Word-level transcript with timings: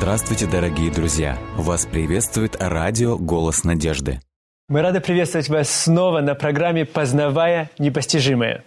Здравствуйте, 0.00 0.46
дорогие 0.46 0.90
друзья! 0.90 1.38
Вас 1.58 1.84
приветствует 1.84 2.56
радио 2.58 3.18
«Голос 3.18 3.64
надежды». 3.64 4.18
Мы 4.66 4.80
рады 4.80 5.00
приветствовать 5.00 5.50
вас 5.50 5.68
снова 5.68 6.22
на 6.22 6.34
программе 6.34 6.86
«Познавая 6.86 7.68
непостижимое». 7.78 8.64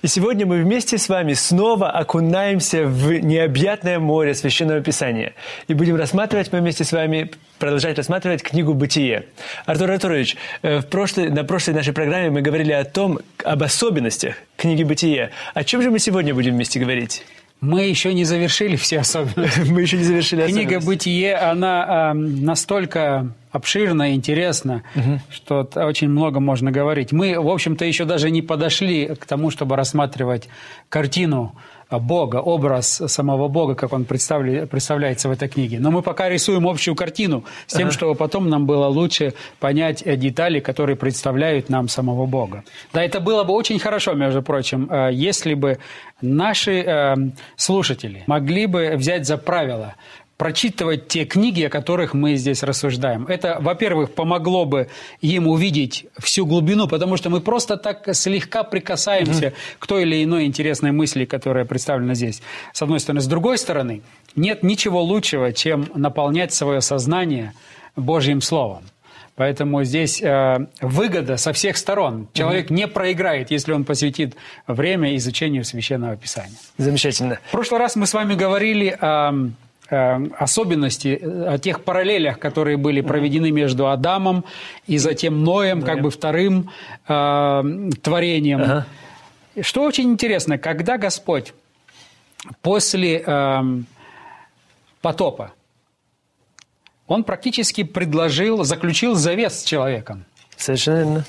И 0.00 0.06
сегодня 0.06 0.46
мы 0.46 0.62
вместе 0.62 0.96
с 0.96 1.10
вами 1.10 1.34
снова 1.34 1.90
окунаемся 1.90 2.86
в 2.86 3.12
необъятное 3.12 3.98
море 3.98 4.32
Священного 4.32 4.80
Писания. 4.80 5.34
И 5.68 5.74
будем 5.74 5.96
рассматривать 5.96 6.50
мы 6.50 6.60
вместе 6.60 6.84
с 6.84 6.92
вами, 6.92 7.30
продолжать 7.58 7.98
рассматривать 7.98 8.42
книгу 8.42 8.72
«Бытие». 8.72 9.26
Артур 9.66 9.90
Артурович, 9.90 10.38
э, 10.62 10.78
в 10.78 10.86
прошлой, 10.86 11.28
на 11.28 11.44
прошлой 11.44 11.74
нашей 11.74 11.92
программе 11.92 12.30
мы 12.30 12.40
говорили 12.40 12.72
о 12.72 12.86
том, 12.86 13.18
об 13.44 13.62
особенностях 13.62 14.36
книги 14.56 14.82
«Бытие». 14.82 15.30
О 15.52 15.62
чем 15.62 15.82
же 15.82 15.90
мы 15.90 15.98
сегодня 15.98 16.32
будем 16.32 16.54
вместе 16.54 16.80
говорить? 16.80 17.22
Мы 17.60 17.82
еще 17.84 18.14
не 18.14 18.24
завершили 18.24 18.76
все 18.76 19.00
особенности. 19.00 19.60
Мы 19.70 19.82
еще 19.82 19.98
не 19.98 20.04
завершили 20.04 20.46
Книга 20.46 20.80
«Бытие», 20.80 21.36
она 21.36 22.12
э, 22.12 22.14
настолько 22.14 23.32
обширна 23.50 24.12
и 24.12 24.14
интересна, 24.14 24.82
угу. 24.94 25.20
что 25.30 25.68
очень 25.74 26.08
много 26.08 26.40
можно 26.40 26.70
говорить. 26.70 27.12
Мы, 27.12 27.38
в 27.38 27.48
общем-то, 27.48 27.84
еще 27.84 28.04
даже 28.04 28.30
не 28.30 28.42
подошли 28.42 29.14
к 29.14 29.26
тому, 29.26 29.50
чтобы 29.50 29.76
рассматривать 29.76 30.48
картину 30.88 31.54
Бога, 31.98 32.36
образ 32.36 33.02
самого 33.06 33.48
Бога, 33.48 33.74
как 33.74 33.92
он 33.92 34.04
представляется 34.04 35.28
в 35.28 35.32
этой 35.32 35.48
книге. 35.48 35.80
Но 35.80 35.90
мы 35.90 36.02
пока 36.02 36.28
рисуем 36.28 36.66
общую 36.66 36.94
картину 36.94 37.44
с 37.66 37.74
тем, 37.74 37.88
ага. 37.88 37.92
чтобы 37.92 38.14
потом 38.14 38.48
нам 38.48 38.66
было 38.66 38.86
лучше 38.86 39.34
понять 39.58 40.02
э, 40.04 40.16
детали, 40.16 40.60
которые 40.60 40.96
представляют 40.96 41.68
нам 41.68 41.88
самого 41.88 42.26
Бога. 42.26 42.64
Да, 42.92 43.02
это 43.02 43.20
было 43.20 43.44
бы 43.44 43.52
очень 43.54 43.78
хорошо, 43.78 44.14
между 44.14 44.42
прочим, 44.42 44.88
э, 44.90 45.10
если 45.12 45.54
бы 45.54 45.78
наши 46.20 46.82
э, 46.82 47.16
слушатели 47.56 48.24
могли 48.26 48.66
бы 48.66 48.94
взять 48.96 49.26
за 49.26 49.36
правило 49.38 49.94
прочитывать 50.40 51.06
те 51.06 51.26
книги, 51.26 51.64
о 51.64 51.68
которых 51.68 52.14
мы 52.14 52.36
здесь 52.36 52.62
рассуждаем. 52.62 53.26
Это, 53.26 53.58
во-первых, 53.60 54.14
помогло 54.14 54.64
бы 54.64 54.88
им 55.20 55.46
увидеть 55.46 56.06
всю 56.16 56.46
глубину, 56.46 56.88
потому 56.88 57.18
что 57.18 57.28
мы 57.28 57.42
просто 57.42 57.76
так 57.76 58.08
слегка 58.14 58.62
прикасаемся 58.62 59.48
mm-hmm. 59.48 59.76
к 59.78 59.86
той 59.86 60.04
или 60.04 60.24
иной 60.24 60.46
интересной 60.46 60.92
мысли, 60.92 61.26
которая 61.26 61.66
представлена 61.66 62.14
здесь. 62.14 62.40
С 62.72 62.80
одной 62.80 63.00
стороны. 63.00 63.20
С 63.20 63.26
другой 63.26 63.58
стороны, 63.58 64.00
нет 64.34 64.62
ничего 64.62 65.02
лучшего, 65.02 65.52
чем 65.52 65.90
наполнять 65.94 66.54
свое 66.54 66.80
сознание 66.80 67.52
Божьим 67.94 68.40
Словом. 68.40 68.84
Поэтому 69.36 69.84
здесь 69.84 70.22
э, 70.22 70.66
выгода 70.80 71.36
со 71.36 71.52
всех 71.52 71.76
сторон. 71.76 72.28
Человек 72.32 72.66
угу. 72.66 72.74
не 72.76 72.88
проиграет, 72.88 73.50
если 73.50 73.72
он 73.72 73.84
посвятит 73.84 74.36
время 74.66 75.14
изучению 75.16 75.64
священного 75.64 76.16
писания. 76.16 76.56
Замечательно. 76.78 77.40
В 77.48 77.50
прошлый 77.50 77.78
раз 77.78 77.94
мы 77.94 78.06
с 78.06 78.14
вами 78.14 78.34
говорили 78.34 78.96
о 78.98 79.50
особенности, 79.90 81.20
о 81.22 81.58
тех 81.58 81.82
параллелях, 81.82 82.38
которые 82.38 82.76
были 82.76 83.00
проведены 83.00 83.50
между 83.50 83.88
Адамом 83.88 84.44
и 84.86 84.98
затем 84.98 85.42
Ноем, 85.42 85.82
как 85.82 86.00
бы 86.00 86.10
вторым 86.10 86.70
э, 87.08 87.90
творением. 88.02 88.62
Ага. 88.62 88.86
Что 89.60 89.82
очень 89.82 90.10
интересно, 90.10 90.58
когда 90.58 90.96
Господь 90.96 91.52
после 92.62 93.22
э, 93.26 93.60
потопа, 95.02 95.52
он 97.08 97.24
практически 97.24 97.82
предложил, 97.82 98.62
заключил 98.62 99.16
завет 99.16 99.52
с 99.52 99.64
человеком. 99.64 100.24
Совершенно 100.56 100.98
верно. 100.98 101.24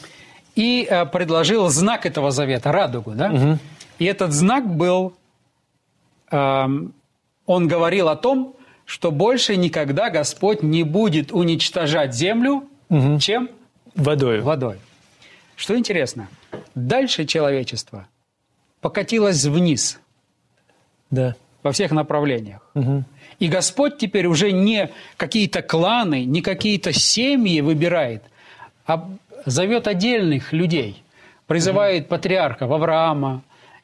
И 0.55 0.87
э, 0.87 1.05
предложил 1.07 1.69
знак 1.69 2.05
этого 2.05 2.29
завета, 2.29 2.71
радугу, 2.71 3.11
да? 3.11 3.31
Угу. 3.31 3.59
И 3.97 4.05
этот 4.05 4.33
знак 4.33 4.67
был 4.67 5.13
э, 6.29 6.67
он 7.51 7.67
говорил 7.67 8.07
о 8.09 8.15
том, 8.15 8.55
что 8.85 9.11
больше 9.11 9.55
никогда 9.55 10.09
Господь 10.09 10.63
не 10.63 10.83
будет 10.83 11.31
уничтожать 11.31 12.13
землю, 12.13 12.63
угу. 12.89 13.19
чем? 13.19 13.49
Водой. 13.95 14.41
Водой. 14.41 14.77
Что 15.55 15.77
интересно, 15.77 16.27
дальше 16.75 17.25
человечество 17.25 18.07
покатилось 18.81 19.45
вниз. 19.45 19.99
Да. 21.09 21.35
Во 21.63 21.71
всех 21.71 21.91
направлениях. 21.91 22.67
Угу. 22.73 23.03
И 23.39 23.47
Господь 23.47 23.97
теперь 23.97 24.25
уже 24.25 24.51
не 24.51 24.89
какие-то 25.17 25.61
кланы, 25.61 26.25
не 26.25 26.41
какие-то 26.41 26.91
семьи 26.91 27.61
выбирает, 27.61 28.23
а 28.87 29.09
зовет 29.45 29.87
отдельных 29.87 30.53
людей, 30.53 31.03
призывает 31.47 32.03
угу. 32.03 32.09
патриархов 32.09 32.71
Авраама 32.71 33.43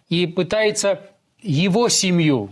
и 0.10 0.26
пытается 0.26 1.02
его 1.42 1.90
семью 1.90 2.52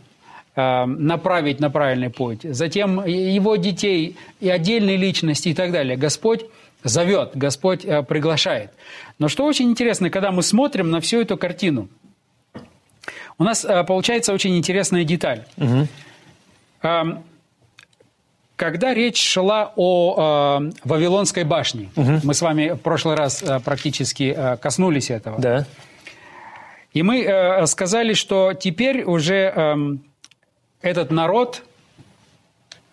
направить 0.55 1.59
на 1.59 1.69
правильный 1.69 2.09
путь, 2.09 2.43
затем 2.43 3.05
его 3.05 3.57
детей 3.57 4.16
и 4.39 4.49
отдельные 4.49 4.97
личности 4.97 5.49
и 5.49 5.53
так 5.53 5.71
далее. 5.71 5.97
Господь 5.97 6.45
зовет, 6.83 7.31
Господь 7.33 7.83
э, 7.83 8.03
приглашает. 8.03 8.71
Но 9.19 9.27
что 9.27 9.45
очень 9.45 9.69
интересно, 9.69 10.09
когда 10.09 10.31
мы 10.31 10.43
смотрим 10.43 10.91
на 10.91 11.01
всю 11.01 11.21
эту 11.21 11.38
картину, 11.38 11.89
у 13.38 13.43
нас 13.43 13.66
э, 13.66 13.83
получается 13.83 14.33
очень 14.33 14.57
интересная 14.57 15.03
деталь. 15.03 15.43
Угу. 15.57 15.88
Когда 18.55 18.93
речь 18.93 19.22
шла 19.22 19.73
о 19.75 20.61
э, 20.61 20.72
Вавилонской 20.85 21.43
башне, 21.43 21.89
угу. 21.95 22.19
мы 22.23 22.33
с 22.33 22.41
вами 22.41 22.69
в 22.69 22.77
прошлый 22.77 23.16
раз 23.16 23.43
э, 23.43 23.59
практически 23.59 24.33
э, 24.35 24.57
коснулись 24.57 25.09
этого. 25.09 25.39
Да. 25.39 25.66
И 26.93 27.03
мы 27.03 27.23
э, 27.23 27.66
сказали, 27.66 28.13
что 28.13 28.53
теперь 28.53 29.03
уже 29.03 29.51
э, 29.53 29.75
этот 30.85 31.12
народ 31.12 31.63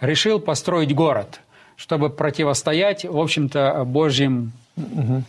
решил 0.01 0.41
построить 0.41 0.95
город, 0.95 1.41
чтобы 1.77 2.11
противостоять, 2.11 3.05
в 3.05 3.19
общем-то, 3.19 3.85
Божьим... 3.85 4.53
Угу. 4.77 5.23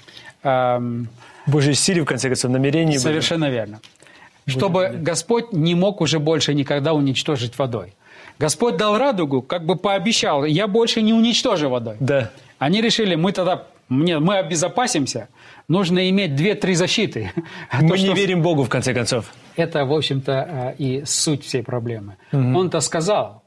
Эм, 0.44 1.08
Божьей 1.46 1.74
силе, 1.74 2.02
в 2.02 2.06
конце 2.06 2.30
концов, 2.30 2.52
намерении. 2.52 2.98
Совершенно 2.98 3.48
были. 3.48 3.56
верно. 3.56 3.82
Чтобы 4.46 4.88
Божьим, 4.88 5.04
Господь 5.04 5.54
не 5.54 5.76
мог 5.76 6.02
уже 6.02 6.20
больше 6.20 6.54
никогда 6.54 6.94
уничтожить 6.94 7.58
водой. 7.58 7.94
Господь 8.40 8.78
дал 8.78 8.98
радугу, 8.98 9.42
как 9.42 9.66
бы 9.66 9.76
пообещал, 9.76 10.44
я 10.46 10.68
больше 10.68 11.02
не 11.02 11.14
уничтожу 11.14 11.70
водой. 11.70 11.98
Да. 12.00 12.32
Они 12.58 12.82
решили, 12.82 13.16
мы 13.16 13.32
тогда, 13.32 13.66
мне, 13.90 14.20
мы 14.20 14.38
обезопасимся, 14.38 15.30
нужно 15.68 16.10
иметь 16.10 16.36
две-три 16.36 16.76
защиты. 16.76 17.32
Мы 17.82 17.90
То, 17.90 17.96
не 17.96 18.06
что... 18.06 18.14
верим 18.16 18.42
Богу, 18.42 18.64
в 18.64 18.70
конце 18.70 18.94
концов. 18.94 19.32
Это, 19.56 19.86
в 19.86 19.94
общем-то, 19.94 20.74
э, 20.78 20.84
и 20.84 21.06
суть 21.06 21.44
всей 21.46 21.64
проблемы. 21.64 22.18
Угу. 22.32 22.58
Он-то 22.58 22.80
сказал, 22.80 23.44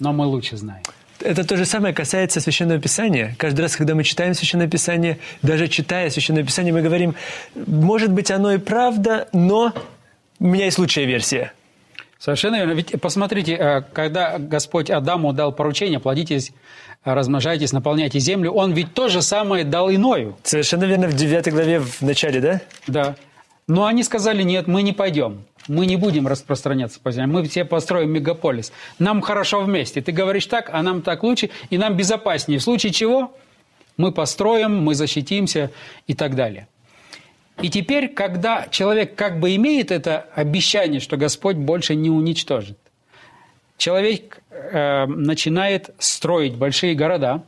но 0.00 0.12
мы 0.12 0.26
лучше 0.26 0.56
знаем. 0.56 0.82
Это 1.20 1.44
то 1.44 1.56
же 1.56 1.64
самое 1.64 1.94
касается 1.94 2.40
Священного 2.40 2.80
Писания. 2.80 3.36
Каждый 3.38 3.60
раз, 3.60 3.76
когда 3.76 3.94
мы 3.94 4.02
читаем 4.02 4.34
Священное 4.34 4.68
Писание, 4.68 5.18
даже 5.42 5.68
читая 5.68 6.10
Священное 6.10 6.42
Писание, 6.42 6.72
мы 6.72 6.82
говорим, 6.82 7.14
может 7.54 8.10
быть, 8.10 8.30
оно 8.30 8.52
и 8.52 8.58
правда, 8.58 9.28
но 9.32 9.72
у 10.40 10.46
меня 10.46 10.64
есть 10.64 10.78
лучшая 10.78 11.04
версия. 11.04 11.52
Совершенно 12.22 12.54
верно. 12.54 12.70
Ведь 12.70 13.00
посмотрите, 13.00 13.54
э, 13.54 13.82
когда 13.92 14.38
Господь 14.38 14.90
Адаму 14.90 15.32
дал 15.32 15.50
поручение, 15.50 15.98
плодитесь, 15.98 16.52
размножайтесь, 17.02 17.72
наполняйте 17.72 18.20
землю, 18.20 18.52
он 18.52 18.70
ведь 18.74 18.94
то 18.94 19.08
же 19.08 19.22
самое 19.22 19.64
дал 19.64 19.90
иною. 19.90 20.36
Совершенно 20.44 20.84
верно, 20.84 21.08
в 21.08 21.14
9 21.14 21.48
главе 21.50 21.80
в 21.80 22.00
начале, 22.00 22.40
да? 22.40 22.60
Да. 22.86 23.16
Но 23.66 23.86
они 23.86 24.04
сказали, 24.04 24.44
нет, 24.44 24.68
мы 24.68 24.82
не 24.82 24.92
пойдем. 24.92 25.42
Мы 25.66 25.84
не 25.84 25.96
будем 25.96 26.28
распространяться 26.28 27.00
по 27.00 27.10
земле. 27.10 27.26
Мы 27.26 27.48
все 27.48 27.64
построим 27.64 28.12
мегаполис. 28.12 28.72
Нам 29.00 29.20
хорошо 29.20 29.60
вместе. 29.60 30.00
Ты 30.00 30.12
говоришь 30.12 30.46
так, 30.46 30.70
а 30.72 30.80
нам 30.84 31.02
так 31.02 31.24
лучше, 31.24 31.50
и 31.70 31.76
нам 31.76 31.96
безопаснее. 31.96 32.60
В 32.60 32.62
случае 32.62 32.92
чего 32.92 33.34
мы 33.96 34.12
построим, 34.12 34.80
мы 34.80 34.94
защитимся 34.94 35.72
и 36.06 36.14
так 36.14 36.36
далее. 36.36 36.68
И 37.60 37.68
теперь, 37.68 38.08
когда 38.08 38.66
человек 38.70 39.14
как 39.14 39.38
бы 39.38 39.54
имеет 39.56 39.90
это 39.90 40.26
обещание, 40.34 41.00
что 41.00 41.16
Господь 41.16 41.56
больше 41.56 41.94
не 41.94 42.10
уничтожит, 42.10 42.78
человек 43.76 44.42
э, 44.50 45.06
начинает 45.06 45.90
строить 45.98 46.54
большие 46.56 46.94
города, 46.94 47.42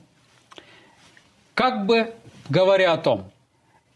как 1.54 1.86
бы 1.86 2.12
говоря 2.48 2.92
о 2.92 2.98
том, 2.98 3.30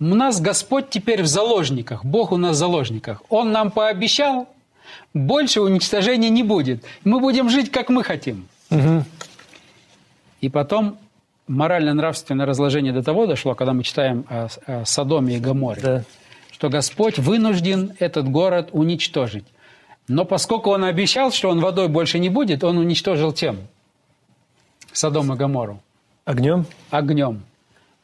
у 0.00 0.14
нас 0.14 0.40
Господь 0.40 0.90
теперь 0.90 1.22
в 1.22 1.26
заложниках, 1.26 2.04
Бог 2.04 2.32
у 2.32 2.36
нас 2.36 2.56
в 2.56 2.58
заложниках. 2.58 3.22
Он 3.28 3.50
нам 3.50 3.70
пообещал, 3.70 4.48
больше 5.12 5.60
уничтожения 5.60 6.30
не 6.30 6.42
будет. 6.42 6.84
Мы 7.04 7.20
будем 7.20 7.48
жить, 7.50 7.70
как 7.70 7.88
мы 7.88 8.04
хотим. 8.04 8.48
Угу. 8.70 9.04
И 10.40 10.48
потом 10.48 10.98
морально-нравственное 11.48 12.46
разложение 12.46 12.92
до 12.92 13.02
того 13.02 13.26
дошло, 13.26 13.54
когда 13.54 13.72
мы 13.72 13.82
читаем 13.82 14.24
о, 14.28 14.48
о 14.66 14.84
Содоме 14.84 15.36
и 15.36 15.40
Гоморе, 15.40 15.80
да. 15.82 16.04
что 16.52 16.68
Господь 16.68 17.18
вынужден 17.18 17.94
этот 17.98 18.28
город 18.28 18.70
уничтожить. 18.72 19.44
Но 20.06 20.24
поскольку 20.24 20.70
он 20.70 20.84
обещал, 20.84 21.32
что 21.32 21.50
он 21.50 21.60
водой 21.60 21.88
больше 21.88 22.18
не 22.18 22.28
будет, 22.28 22.64
он 22.64 22.78
уничтожил 22.78 23.32
тем 23.32 23.58
Содом 24.92 25.32
и 25.32 25.36
Гомору. 25.36 25.82
Огнем? 26.24 26.66
Огнем. 26.90 27.42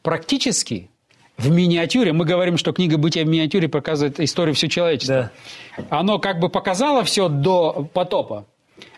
Практически 0.01 0.89
в 1.37 1.49
миниатюре, 1.51 2.13
мы 2.13 2.25
говорим, 2.25 2.57
что 2.57 2.71
книга 2.71 2.97
«Бытия 2.97 3.25
в 3.25 3.27
миниатюре» 3.27 3.67
показывает 3.67 4.19
историю 4.19 4.55
всего 4.55 4.69
человечества. 4.69 5.31
Да. 5.77 5.83
Оно 5.89 6.19
как 6.19 6.39
бы 6.39 6.49
показало 6.49 7.03
все 7.03 7.27
до 7.27 7.89
потопа, 7.93 8.45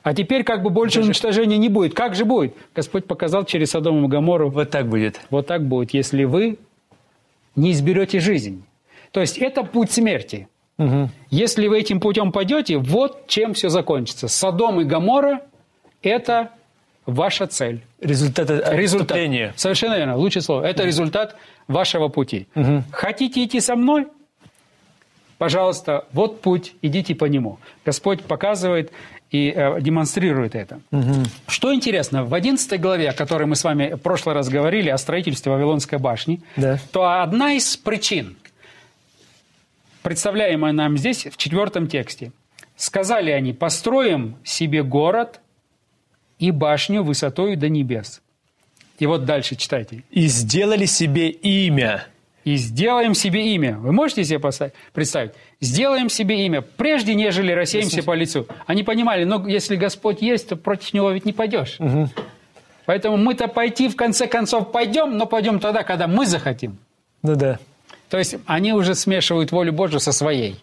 А 0.03 0.13
теперь 0.13 0.44
как 0.44 0.63
бы 0.63 0.69
больше 0.69 1.01
уничтожения 1.01 1.57
не 1.57 1.69
будет. 1.69 1.94
Как 1.94 2.15
же 2.15 2.25
будет? 2.25 2.56
Господь 2.75 3.06
показал 3.06 3.45
через 3.45 3.71
Содом 3.71 4.03
и 4.06 4.07
Гоморру. 4.07 4.50
Вот 4.50 4.69
так 4.69 4.88
будет. 4.88 5.19
Вот 5.29 5.47
так 5.47 5.65
будет, 5.65 5.94
если 5.94 6.24
вы 6.24 6.57
не 7.56 7.71
изберете 7.71 8.19
жизнь. 8.19 8.63
То 9.12 9.21
есть 9.21 9.38
это 9.38 9.63
путь 9.63 9.91
смерти. 9.91 10.47
Мгм. 10.77 11.09
Если 11.29 11.68
вы 11.68 11.79
этим 11.79 12.00
путем 12.00 12.31
пойдете, 12.31 12.77
вот 12.77 13.27
чем 13.27 13.53
все 13.53 13.69
закончится. 13.69 14.27
Содом 14.27 14.79
и 14.79 14.83
Гоморра– 14.83 15.41
это 16.01 16.51
ваша 17.06 17.47
цель. 17.47 17.81
Результат 18.00 18.50
Результат. 18.71 19.18
Совершенно 19.56 19.97
верно, 19.97 20.18
лучшее 20.18 20.44
слово. 20.44 20.65
Это 20.65 20.83
результат 20.83 21.35
вашего 21.68 22.09
пути. 22.09 22.47
Хотите 22.91 23.44
идти 23.44 23.59
со 23.59 23.75
мной? 23.75 24.07
Пожалуйста, 25.38 26.06
вот 26.13 26.41
путь, 26.41 26.73
идите 26.81 27.13
по 27.13 27.25
нему. 27.25 27.59
Господь 27.85 28.23
показывает 28.23 28.91
и 29.31 29.51
э, 29.56 29.81
демонстрирует 29.81 30.56
это. 30.56 30.79
Что 31.47 31.74
интересно, 31.74 32.24
в 32.24 32.33
11 32.33 32.79
главе, 32.79 33.09
о 33.09 33.13
которой 33.13 33.45
мы 33.45 33.56
с 33.56 33.63
вами 33.63 33.94
в 33.94 33.97
прошлый 33.97 34.35
раз 34.35 34.47
говорили, 34.50 34.89
о 34.89 34.97
строительстве 34.97 35.51
Вавилонской 35.51 36.00
башни, 36.00 36.41
Да. 36.56 36.79
то 36.91 37.21
одна 37.21 37.53
из 37.53 37.75
причин, 37.77 38.38
представляемая 40.01 40.71
нам 40.74 40.97
здесь 40.97 41.25
в 41.25 41.38
четвертом 41.38 41.88
тексте, 41.88 42.31
сказали 42.75 43.31
они, 43.31 43.53
построим 43.53 44.38
себе 44.44 44.83
город 44.83 45.41
и 46.39 46.51
башню 46.51 47.03
высотою 47.03 47.57
до 47.57 47.69
небес. 47.69 48.21
И 49.00 49.06
вот 49.06 49.25
дальше 49.25 49.56
читайте. 49.56 50.03
И 50.09 50.27
сделали 50.27 50.85
себе 50.85 51.30
имя. 51.30 52.07
И 52.45 52.56
сделаем 52.56 53.13
себе 53.13 53.53
имя. 53.53 53.77
Вы 53.77 53.91
можете 53.91 54.23
себе 54.23 54.39
представить? 54.94 55.33
Сделаем 55.59 56.09
себе 56.09 56.45
имя, 56.45 56.62
прежде 56.62 57.15
нежели 57.15 57.51
рассеемся 57.51 58.04
по 58.04 58.13
лицу. 58.13 58.45
Они 58.68 58.83
понимали, 58.83 59.24
но 59.24 59.48
если 59.48 59.75
Господь 59.75 60.21
есть, 60.21 60.50
то 60.50 60.56
против 60.56 60.94
Него 60.94 61.09
ведь 61.12 61.25
не 61.25 61.33
пойдешь. 61.33 61.77
Поэтому 62.86 63.18
мы-то 63.18 63.48
пойти 63.48 63.89
в 63.89 63.95
конце 63.95 64.27
концов 64.27 64.71
пойдем, 64.71 65.18
но 65.18 65.25
пойдем 65.25 65.59
тогда, 65.59 65.83
когда 65.83 66.07
мы 66.07 66.25
захотим. 66.25 66.77
Ну 67.24 67.36
да. 67.36 67.59
То 68.09 68.18
есть 68.18 68.36
они 68.45 68.71
уже 68.71 68.95
смешивают 68.95 69.51
волю 69.51 69.74
Божию 69.74 70.00
со 70.00 70.12
своей. 70.12 70.56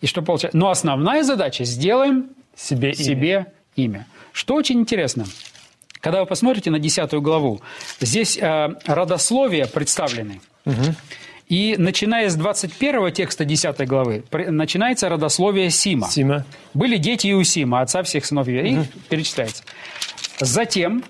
И 0.00 0.06
что 0.06 0.22
получается? 0.22 0.56
Но 0.56 0.70
основная 0.70 1.22
задача– 1.22 1.64
сделаем 1.66 2.30
Себе 2.54 2.92
имя. 2.92 3.04
себе 3.04 3.46
имя. 3.74 4.06
Что 4.32 4.54
очень 4.54 4.80
интересно, 4.80 5.26
когда 6.00 6.20
вы 6.20 6.26
посмотрите 6.26 6.70
на 6.70 6.78
10 6.78 7.12
главу, 7.14 7.60
здесь 8.00 8.38
э, 8.38 8.68
родословия 8.86 9.66
представлены. 9.66 10.40
И 11.48 11.76
начиная 11.78 12.28
с 12.28 12.34
21 12.34 13.12
текста 13.12 13.44
10 13.44 13.86
главы, 13.86 14.24
начинается 14.32 15.08
родословие 15.08 15.70
Сима. 15.70 16.08
Сима. 16.08 16.44
Были 16.74 16.96
дети 16.96 17.30
Иусима, 17.30 17.82
отца 17.82 18.02
всех 18.02 18.24
сынов 18.24 18.48
Иуда. 18.48 18.66
И 18.66 18.78
перечисляется. 19.08 19.62
Затем 20.40 21.04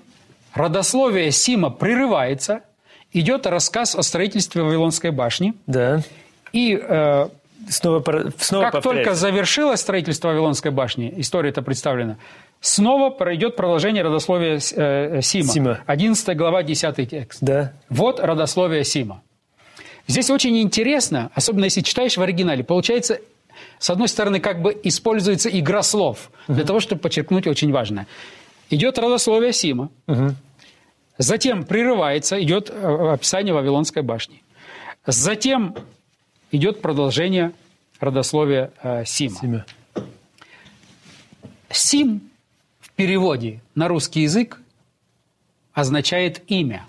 родословие 0.53 1.31
Сима 1.31 1.71
прерывается, 1.71 2.61
идет 3.13 3.47
рассказ 3.47 3.95
о 3.95 4.03
строительстве 4.03 4.61
Вавилонской 4.61 5.11
башни. 5.11 5.53
Да. 5.65 6.03
И 6.53 6.79
э, 6.79 7.29
Снова, 7.69 8.03
снова 8.37 8.63
как 8.65 8.71
только 8.71 8.81
повторяется. 8.81 9.15
завершилось 9.15 9.79
строительство 9.81 10.29
Вавилонской 10.29 10.71
башни, 10.71 11.13
история 11.17 11.49
это 11.49 11.61
представлена, 11.61 12.17
снова 12.61 13.09
пройдет 13.09 13.55
продолжение 13.55 14.03
родословия 14.03 14.59
э, 14.75 15.21
Сима. 15.21 15.47
Сима. 15.51 15.79
11 15.85 16.37
глава, 16.37 16.63
10 16.63 17.09
текст. 17.09 17.39
Да. 17.41 17.73
Вот 17.89 18.19
родословие 18.19 18.83
Сима. 18.85 19.21
Здесь 20.07 20.29
очень 20.29 20.57
интересно, 20.61 21.31
особенно 21.35 21.65
если 21.65 21.81
читаешь 21.81 22.15
в 22.17 22.21
оригинале, 22.21 22.63
получается, 22.63 23.19
с 23.79 23.89
одной 23.89 24.07
стороны, 24.07 24.39
как 24.39 24.61
бы 24.61 24.79
используется 24.83 25.49
игра 25.49 25.83
слов 25.83 26.31
для 26.47 26.63
того, 26.63 26.79
чтобы 26.79 27.01
подчеркнуть 27.01 27.47
очень 27.47 27.71
важное. 27.71 28.07
Идет 28.69 28.97
родословие 28.97 29.53
Сима, 29.53 29.89
затем 31.17 31.63
прерывается, 31.63 32.41
идет 32.41 32.69
э, 32.69 33.13
описание 33.13 33.53
Вавилонской 33.53 34.01
башни. 34.01 34.43
Затем 35.05 35.75
идет 36.51 36.81
продолжение 36.81 37.53
родословия 37.99 38.71
э, 38.83 39.03
Сима. 39.05 39.39
Сима. 39.39 39.65
Сим 41.69 42.21
в 42.79 42.91
переводе 42.91 43.61
на 43.75 43.87
русский 43.87 44.21
язык 44.21 44.59
означает 45.73 46.43
имя. 46.47 46.85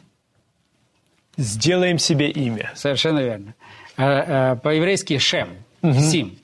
Сделаем 1.39 1.99
себе 1.99 2.29
имя. 2.31 2.73
Совершенно 2.75 3.21
верно. 3.21 3.55
Э, 3.97 4.03
э, 4.05 4.57
По-еврейски 4.57 5.17
Шем, 5.19 5.49
Сим. 5.83 6.37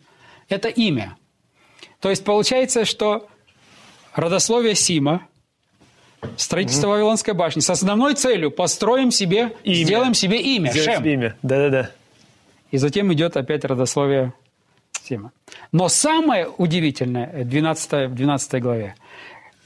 Это 0.48 0.68
имя. 0.68 1.16
То 2.00 2.10
есть 2.10 2.24
получается, 2.24 2.84
что 2.84 3.28
родословие 4.14 4.74
Сима, 4.74 5.26
строительство 6.36 6.88
Вавилонской 6.88 7.34
башни, 7.34 7.60
с 7.60 7.68
основной 7.70 8.14
целью 8.14 8.50
построим 8.50 9.10
себе, 9.10 9.52
Имя. 9.64 9.84
сделаем 9.84 10.14
себе 10.14 10.40
имя, 10.40 10.70
Сделаем 10.70 10.92
Шем. 10.92 11.02
себе 11.02 11.12
имя. 11.14 11.36
Да-да-да. 11.42 11.90
И 12.70 12.78
затем 12.78 13.12
идет 13.12 13.36
опять 13.36 13.64
родословие 13.64 14.32
Сима. 15.02 15.32
Но 15.72 15.88
самое 15.88 16.48
удивительное 16.48 17.30
э, 17.32 17.44
12, 17.44 18.10
в 18.10 18.14
12 18.14 18.62
главе, 18.62 18.94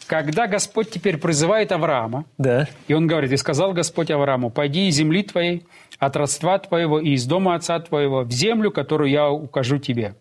когда 0.08 0.46
Господь 0.49 0.90
теперь 0.90 1.19
призывает 1.19 1.70
Авраама, 1.70 2.25
Да. 2.38 2.66
и 2.88 2.94
он 2.94 3.06
говорит, 3.06 3.31
«И 3.31 3.37
сказал 3.37 3.72
Господь 3.72 4.10
Аврааму, 4.10 4.50
пойди 4.50 4.88
из 4.88 4.96
земли 4.96 5.22
твоей, 5.22 5.64
от 6.00 6.16
родства 6.16 6.58
твоего 6.58 6.99
и 6.99 7.10
из 7.10 7.25
дома 7.26 7.55
отца 7.55 7.78
твоего, 7.78 8.22
в 8.22 8.32
землю, 8.32 8.70
которую 8.72 9.10
я 9.10 9.31
укажу 9.31 9.78
тебе». 9.78 10.14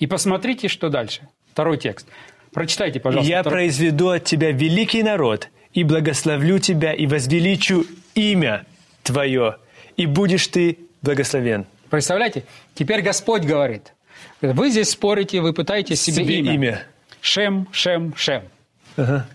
И 0.00 0.06
посмотрите, 0.06 0.68
что 0.68 0.88
дальше. 0.88 1.28
Второй 1.52 1.76
текст. 1.78 2.06
Прочитайте, 2.52 2.98
пожалуйста. 3.00 3.30
«Я 3.30 3.40
второй- 3.42 3.58
произведу 3.58 4.08
от 4.08 4.24
тебя 4.24 4.50
великий 4.50 5.02
народ, 5.02 5.48
и 5.74 5.84
благословлю 5.84 6.58
тебя, 6.58 6.92
и 6.94 7.06
возвеличу 7.06 7.84
имя 8.14 8.64
твое, 9.02 9.56
и 9.96 10.06
будешь 10.06 10.46
ты 10.48 10.78
благословен». 11.02 11.66
Представляете? 11.90 12.44
Теперь 12.74 13.02
Господь 13.02 13.42
говорит. 13.44 13.92
Вы 14.40 14.70
здесь 14.70 14.90
спорите, 14.90 15.40
вы 15.40 15.52
пытаетесь 15.52 16.00
себе, 16.00 16.24
Себе 16.24 16.38
имя. 16.38 16.54
имя. 16.54 16.82
Шем, 17.20 17.66
Шем, 17.72 18.14
Шем. 18.16 18.42
Ага. 18.98 19.26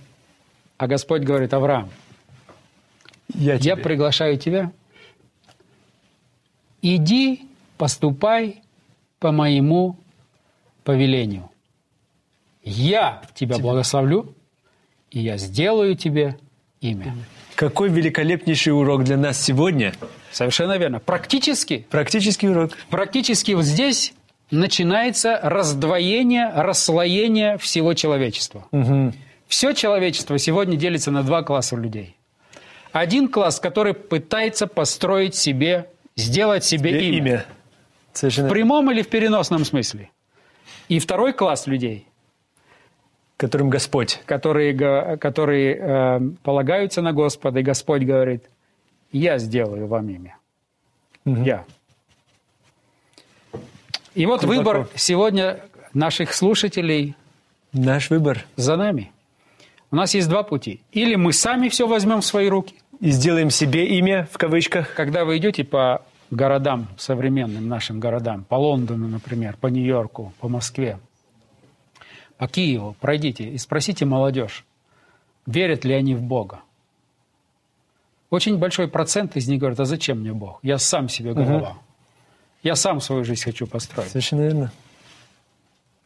А 0.77 0.87
Господь 0.87 1.21
говорит, 1.21 1.53
Авраам, 1.53 1.89
Я, 3.33 3.55
я 3.55 3.75
приглашаю 3.77 4.37
тебя. 4.37 4.71
Иди, 6.81 7.47
поступай 7.77 8.61
по 9.19 9.31
моему 9.31 9.97
повелению. 10.83 11.49
Я 12.63 13.21
тебя 13.35 13.57
благословлю, 13.57 14.35
и 15.11 15.19
я 15.19 15.37
сделаю 15.37 15.95
тебе 15.95 16.37
имя. 16.81 17.15
Какой 17.55 17.89
великолепнейший 17.89 18.73
урок 18.73 19.03
для 19.03 19.15
нас 19.17 19.41
сегодня. 19.41 19.93
Совершенно 20.31 20.77
верно. 20.77 20.99
Практически, 20.99 21.85
Практический 21.89 22.49
урок. 22.49 22.71
практически 22.89 23.51
вот 23.51 23.63
здесь 23.65 24.13
начинается 24.51 25.39
раздвоение, 25.41 26.49
расслоение 26.53 27.57
всего 27.57 27.93
человечества. 27.93 28.65
Все 29.47 29.73
человечество 29.73 30.37
сегодня 30.37 30.77
делится 30.77 31.11
на 31.11 31.23
два 31.23 31.43
класса 31.43 31.75
людей. 31.75 32.15
Один 32.91 33.27
класс, 33.27 33.59
который 33.59 33.93
пытается 33.93 34.67
построить 34.67 35.35
себе, 35.35 35.89
сделать 36.15 36.63
себе 36.63 36.91
Тебе 36.91 37.07
имя. 37.09 37.17
имя. 37.17 37.45
Совершенно. 38.13 38.47
В 38.47 38.51
прямом 38.51 38.91
или 38.91 39.01
в 39.01 39.09
переносном 39.09 39.65
смысле. 39.65 40.11
И 40.89 40.99
второй 40.99 41.33
класс 41.33 41.65
людей, 41.67 42.07
Которым 43.37 43.69
Господь. 43.69 44.21
которые, 44.25 45.17
которые 45.17 45.75
э, 45.75 46.19
полагаются 46.43 47.01
на 47.01 47.13
Господа, 47.13 47.59
и 47.59 47.63
Господь 47.63 48.03
говорит, 48.03 48.43
я 49.11 49.37
сделаю 49.39 49.87
вам 49.87 50.09
имя. 50.09 50.37
Я. 51.25 51.65
И 54.13 54.25
вот 54.25 54.41
Глубоко. 54.43 54.71
выбор 54.79 54.87
сегодня 54.95 55.59
наших 55.93 56.33
слушателей 56.33 57.15
Наш 57.71 58.09
выбор. 58.11 58.45
за 58.55 58.75
нами. 58.75 59.11
У 59.93 59.95
нас 59.95 60.15
есть 60.15 60.27
два 60.27 60.41
пути. 60.41 60.81
Или 60.91 61.13
мы 61.13 61.33
сами 61.33 61.69
все 61.69 61.87
возьмем 61.87 62.21
в 62.21 62.25
свои 62.25 62.47
руки, 62.49 62.73
И 62.99 63.11
сделаем 63.11 63.51
себе 63.51 63.85
имя, 63.99 64.27
в 64.31 64.39
кавычках. 64.39 64.95
когда 64.95 65.23
вы 65.23 65.37
идете 65.37 65.63
по 65.63 66.03
городам, 66.31 66.87
современным 66.97 67.67
нашим 67.67 67.99
городам, 67.99 68.43
по 68.43 68.55
Лондону, 68.55 69.07
например, 69.07 69.55
по 69.61 69.67
Нью-Йорку, 69.67 70.33
по 70.39 70.49
Москве, 70.49 70.97
по 72.39 72.47
Киеву, 72.47 72.95
пройдите 72.99 73.43
и 73.43 73.59
спросите 73.59 74.03
молодежь, 74.05 74.65
верят 75.45 75.85
ли 75.85 75.93
они 75.93 76.15
в 76.15 76.23
Бога. 76.23 76.61
Очень 78.31 78.57
большой 78.57 78.87
процент 78.87 79.37
из 79.37 79.47
них 79.47 79.59
говорит, 79.59 79.79
а 79.79 79.85
зачем 79.85 80.21
мне 80.21 80.33
Бог? 80.33 80.57
Я 80.63 80.79
сам 80.79 81.07
себе 81.07 81.35
голова. 81.35 81.77
Я 82.63 82.73
сам 82.73 82.99
свою 82.99 83.23
жизнь 83.23 83.43
хочу 83.43 83.67
построить. 83.67 84.09
Совершенно 84.09 84.41
верно. 84.41 84.71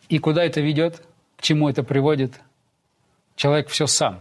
И 0.09 0.19
куда 0.19 0.43
это 0.43 0.59
ведет? 0.59 1.01
К 1.37 1.41
чему 1.41 1.69
это 1.69 1.83
приводит? 1.83 2.41
Человек 3.37 3.69
все 3.69 3.87
сам. 3.87 4.19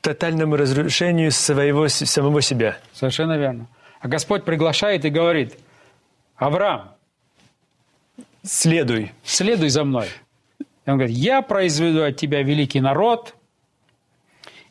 Тотальному 0.00 0.56
разрушению 0.56 1.30
своего, 1.30 1.86
самого 1.88 2.40
себя. 2.42 2.78
Совершенно 2.92 3.36
верно. 3.38 3.66
А 4.00 4.08
Господь 4.08 4.44
приглашает 4.44 5.04
и 5.04 5.10
говорит, 5.10 5.56
Авраам, 6.36 6.90
Следуй. 8.42 9.12
следуй 9.24 9.68
за 9.68 9.84
мной. 9.84 10.06
И 10.86 10.90
он 10.90 10.96
говорит, 10.96 11.14
я 11.16 11.42
произведу 11.42 12.02
от 12.02 12.16
тебя 12.16 12.42
великий 12.42 12.80
народ, 12.80 13.34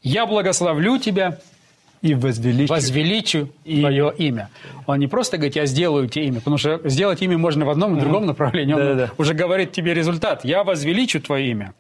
Я 0.02 0.26
благословлю 0.26 0.98
тебя 0.98 1.40
И 2.02 2.16
возвеличу. 2.16 2.74
возвеличу 2.74 3.50
твое 3.64 4.14
имя. 4.18 4.50
Он 4.88 4.98
не 5.00 5.08
просто 5.08 5.38
говорит, 5.38 5.56
я 5.56 5.66
сделаю 5.68 6.08
тебе 6.08 6.26
имя, 6.28 6.40
потому 6.40 6.58
что 6.58 6.80
сделать 6.90 7.22
имя 7.22 7.38
можно 7.38 7.66
в 7.66 7.70
одном 7.70 7.98
и 7.98 8.00
другом 8.00 8.26
направлении. 8.26 8.74
Он 8.74 8.80
Да-да-да. 8.80 9.12
уже 9.18 9.34
говорит 9.36 9.72
тебе 9.74 9.94
результат. 9.94 10.46
Я 10.46 10.64
возвеличу 10.64 11.20
твое 11.22 11.52
имя. 11.52 11.74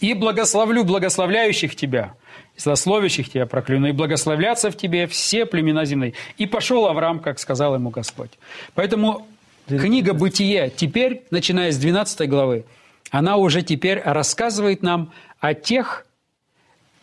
И 0.00 0.14
благословлю 0.14 0.84
благословляющих 0.84 1.74
тебя, 1.74 2.14
и 2.56 2.60
злословящих 2.60 3.30
тебя 3.30 3.46
прокляну, 3.46 3.88
и 3.88 3.92
благословлятся 3.92 4.70
в 4.70 4.76
тебе 4.76 5.06
все 5.06 5.44
племена 5.44 5.84
земные. 5.84 6.14
И 6.36 6.46
пошел 6.46 6.86
Авраам, 6.86 7.18
как 7.18 7.38
сказал 7.38 7.74
ему 7.74 7.90
Господь. 7.90 8.30
Поэтому 8.74 9.26
книга 9.66 10.14
«Бытие» 10.14 10.70
теперь, 10.74 11.24
начиная 11.30 11.72
с 11.72 11.78
12 11.78 12.28
главы, 12.28 12.64
она 13.10 13.36
уже 13.36 13.62
теперь 13.62 14.00
рассказывает 14.00 14.82
нам 14.82 15.12
о 15.40 15.54
тех 15.54 16.04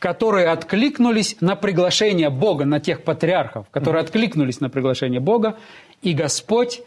которые 0.05 0.49
откликнулись 0.49 1.37
на 1.39 1.55
приглашение 1.55 2.29
Бога, 2.29 2.63
на 2.65 2.79
тех 2.79 3.03
патриархов, 3.03 3.67
которые 3.71 4.01
откликнулись 4.01 4.59
на 4.59 4.69
приглашение 4.69 5.19
Бога, 5.19 5.57
и 6.03 6.13
Господь 6.13 6.81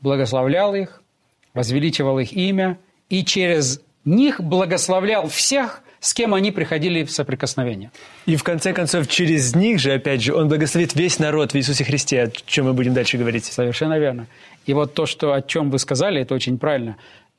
благословлял 0.00 0.74
их, 0.74 1.00
возвеличивал 1.54 2.18
их 2.18 2.32
имя, 2.34 2.78
и 3.08 3.24
через 3.24 3.80
них 4.04 4.40
благословлял 4.40 5.28
всех, 5.28 5.82
с 6.00 6.14
кем 6.14 6.34
они 6.34 6.50
приходили 6.50 7.04
в 7.04 7.12
соприкосновение. 7.12 7.92
И 8.26 8.36
в 8.36 8.42
конце 8.42 8.72
концов, 8.72 9.06
через 9.06 9.54
них 9.54 9.78
же, 9.78 9.92
опять 9.92 10.22
же, 10.22 10.34
он 10.34 10.48
благословит 10.48 10.94
весь 10.94 11.18
народ 11.18 11.52
в 11.52 11.56
Иисусе 11.56 11.84
Христе, 11.84 12.22
о 12.22 12.30
чем 12.46 12.66
мы 12.66 12.72
будем 12.72 12.92
дальше 12.92 13.18
говорить. 13.18 13.44
Совершенно 13.44 13.98
верно. 13.98 14.26
И 14.66 14.74
вот 14.74 14.94
то, 14.94 15.06
что, 15.06 15.32
о 15.32 15.42
чем 15.42 15.70
вы 15.70 15.78
сказали, 15.78 16.20
это 16.20 16.34
очень 16.34 16.58
правильно. 16.58 16.96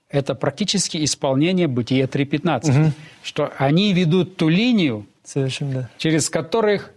Это 0.09 0.35
практически 0.35 1.03
исполнение 1.03 1.67
Бытия 1.67 2.05
3.15. 2.05 2.91
Что 3.23 3.51
они 3.57 3.93
ведут 3.93 4.37
ту 4.37 4.47
линию, 4.47 5.05
Совершенно, 5.23 5.89
через, 5.97 6.29
которых, 6.29 6.91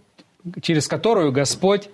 через 0.61 0.87
которую 0.87 1.31
Господь 1.31 1.89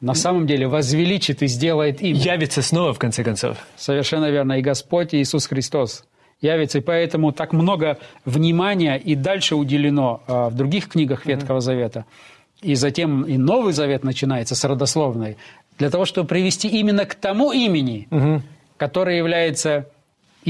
на 0.00 0.14
самом 0.14 0.46
деле 0.46 0.68
возвеличит 0.68 1.42
и 1.42 1.46
сделает 1.46 2.02
имя. 2.02 2.18
Явится 2.18 2.62
снова, 2.62 2.92
в 2.92 2.98
конце 2.98 3.24
концов. 3.24 3.58
Совершенно 3.76 4.30
верно. 4.30 4.58
И 4.58 4.62
Господь 4.62 5.14
Иисус 5.14 5.46
Христос 5.46 6.04
явится. 6.40 6.78
И 6.78 6.80
поэтому 6.80 7.32
так 7.32 7.52
много 7.52 7.98
внимания 8.24 8.96
и 8.96 9.14
дальше 9.14 9.56
уделено 9.56 10.22
а, 10.26 10.48
в 10.50 10.54
других 10.54 10.88
книгах 10.88 11.26
Ветхого 11.26 11.60
Завета. 11.60 12.04
И 12.60 12.74
затем 12.74 13.22
и 13.22 13.36
Новый 13.36 13.72
Завет 13.72 14.04
начинается 14.04 14.54
с 14.54 14.64
родословной. 14.64 15.36
Для 15.78 15.90
того, 15.90 16.04
чтобы 16.04 16.26
привести 16.26 16.68
именно 16.68 17.04
к 17.04 17.14
тому 17.14 17.52
имени, 17.52 18.08
которое 18.76 19.16
является 19.16 19.86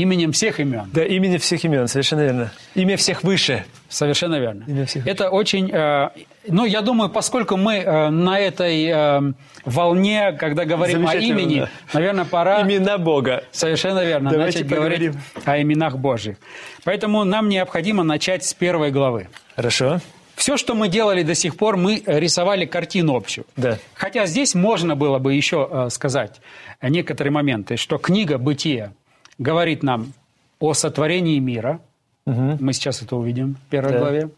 именем 0.03 0.33
всех 0.33 0.61
имен. 0.61 0.89
Да, 0.93 1.05
имени 1.05 1.37
всех 1.39 1.65
имен, 1.65 1.89
совершенно 1.89 2.21
верно. 2.21 2.53
Имя 2.75 2.97
всех 2.97 3.23
выше. 3.25 3.65
Совершенно 3.89 4.39
верно. 4.39 4.65
Имя 4.67 4.87
всех. 4.87 5.07
Это 5.07 5.31
очень... 5.31 5.71
э, 5.73 6.11
ну, 6.47 6.65
я 6.65 6.83
думаю, 6.83 7.11
поскольку 7.11 7.57
мы 7.57 7.77
э, 7.77 8.11
на 8.11 8.39
этой 8.39 8.87
э, 8.87 9.33
волне, 9.65 10.33
когда 10.33 10.65
говорим 10.65 11.07
о 11.07 11.15
имени, 11.15 11.61
да. 11.61 11.71
наверное, 11.93 12.25
пора... 12.25 12.63
Имена 12.63 12.99
Бога. 12.99 13.45
Совершенно 13.51 14.05
верно. 14.05 14.31
Давайте 14.31 14.59
начать 14.59 14.71
говорить 14.71 15.13
поговорим. 15.13 15.23
о 15.45 15.63
именах 15.63 15.99
Божьих. 15.99 16.37
Поэтому 16.85 17.25
нам 17.25 17.49
необходимо 17.49 18.05
начать 18.05 18.45
с 18.45 18.55
первой 18.55 18.91
главы. 18.91 19.29
Хорошо. 19.57 20.01
Все, 20.37 20.57
что 20.57 20.75
мы 20.75 20.89
делали 20.89 21.25
до 21.25 21.35
сих 21.35 21.57
пор, 21.57 21.77
мы 21.77 22.03
рисовали 22.07 22.65
картину 22.65 23.17
общую. 23.17 23.45
Да. 23.57 23.79
Хотя 23.95 24.27
здесь 24.27 24.55
можно 24.55 24.95
было 24.95 25.19
бы 25.19 25.35
еще 25.35 25.69
э, 25.71 25.89
сказать 25.91 26.41
некоторые 26.81 27.33
моменты, 27.33 27.77
что 27.77 27.99
книга 27.99 28.39
«Бытие» 28.39 28.93
говорит 29.39 29.83
нам 29.83 30.13
о 30.61 30.75
сотворении 30.75 31.39
мира. 31.39 31.81
Мы 32.27 32.73
сейчас 32.73 33.01
это 33.03 33.17
увидим 33.17 33.55
в 33.55 33.71
первой 33.71 33.93
Да. 33.93 33.99
главе. 34.01 34.31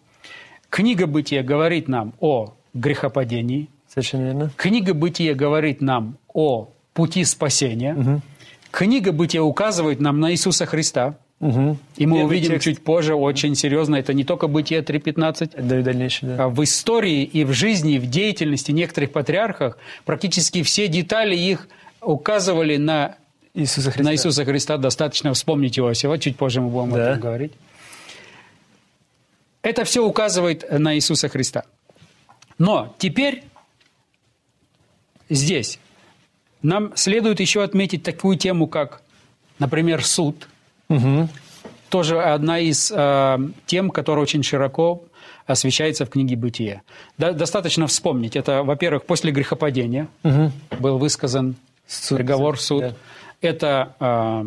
Книга 0.69 1.07
«Бытие» 1.09 1.43
говорит 1.43 1.89
нам 1.89 2.13
о 2.21 2.53
грехопадении. 2.75 3.69
Совершенно 3.89 4.25
верно. 4.27 4.51
Книга 4.57 4.95
«Бытие» 4.95 5.35
говорит 5.35 5.81
нам 5.81 6.17
о 6.33 6.69
пути 6.95 7.25
спасения. 7.25 8.21
Книга 8.71 9.11
«Бытие» 9.13 9.43
указывает 9.43 9.99
нам 10.01 10.21
на 10.21 10.31
Иисуса 10.31 10.67
Христа. 10.67 11.17
Мгм. 11.41 11.79
И 11.97 12.07
мы 12.07 12.19
Первый 12.19 12.27
увидим 12.29 12.51
текст. 12.53 12.65
чуть 12.67 12.85
позже 12.85 13.15
очень 13.15 13.55
серьезно, 13.57 13.97
это 13.97 14.13
не 14.13 14.25
только 14.25 14.47
«Бытие 14.47 14.83
3.15», 14.83 15.61
Да 15.61 15.81
и 15.81 15.83
дальнейшее, 15.83 16.37
да. 16.37 16.45
а 16.45 16.49
в 16.51 16.63
истории 16.63 17.25
и 17.25 17.45
в 17.45 17.53
жизни, 17.53 17.95
и 17.95 17.99
в 17.99 18.09
деятельности 18.11 18.71
некоторых 18.73 19.11
патриархов 19.11 19.77
практически 20.05 20.63
все 20.63 20.87
детали 20.87 21.35
их 21.35 21.67
указывали 22.03 22.77
на, 22.77 23.17
Иисуса 23.55 23.91
Христа. 23.91 24.05
на 24.05 24.15
Иисуса 24.15 24.45
Христа. 24.45 24.77
Достаточно 24.77 25.33
вспомнить 25.35 25.79
Иосифа, 25.79 26.19
чуть 26.19 26.37
позже 26.37 26.61
мы 26.61 26.69
будем 26.69 26.91
Да. 26.91 26.97
об 26.97 27.09
этом 27.11 27.21
говорить. 27.21 27.53
Это 29.63 29.85
все 29.85 30.05
указывает 30.05 30.65
на 30.71 30.95
Иисуса 30.95 31.29
Христа. 31.29 31.65
Но 32.59 32.95
теперь 32.99 33.45
здесь 35.29 35.79
нам 36.63 36.93
следует 36.97 37.41
еще 37.41 37.63
отметить 37.63 38.03
такую 38.03 38.37
тему, 38.37 38.67
как, 38.67 39.03
например, 39.59 40.05
суд. 40.05 40.49
Мгм. 40.89 41.29
Тоже 41.89 42.21
одна 42.23 42.59
из 42.59 42.93
э, 42.95 43.39
тем, 43.67 43.91
которая 43.91 44.23
очень 44.23 44.43
широко 44.43 45.03
освещается 45.47 46.05
в 46.05 46.11
книге 46.11 46.37
«Бытие». 46.37 46.83
Да- 47.19 47.33
достаточно 47.33 47.87
вспомнить. 47.89 48.37
Это, 48.37 48.63
во-первых, 48.63 49.05
после 49.05 49.33
грехопадения 49.33 50.07
был 50.79 50.99
высказан 50.99 51.57
Суд. 51.89 52.19
приговор, 52.19 52.61
суд. 52.61 52.81
Да. 52.83 52.95
Это 53.41 53.95
э, 54.01 54.45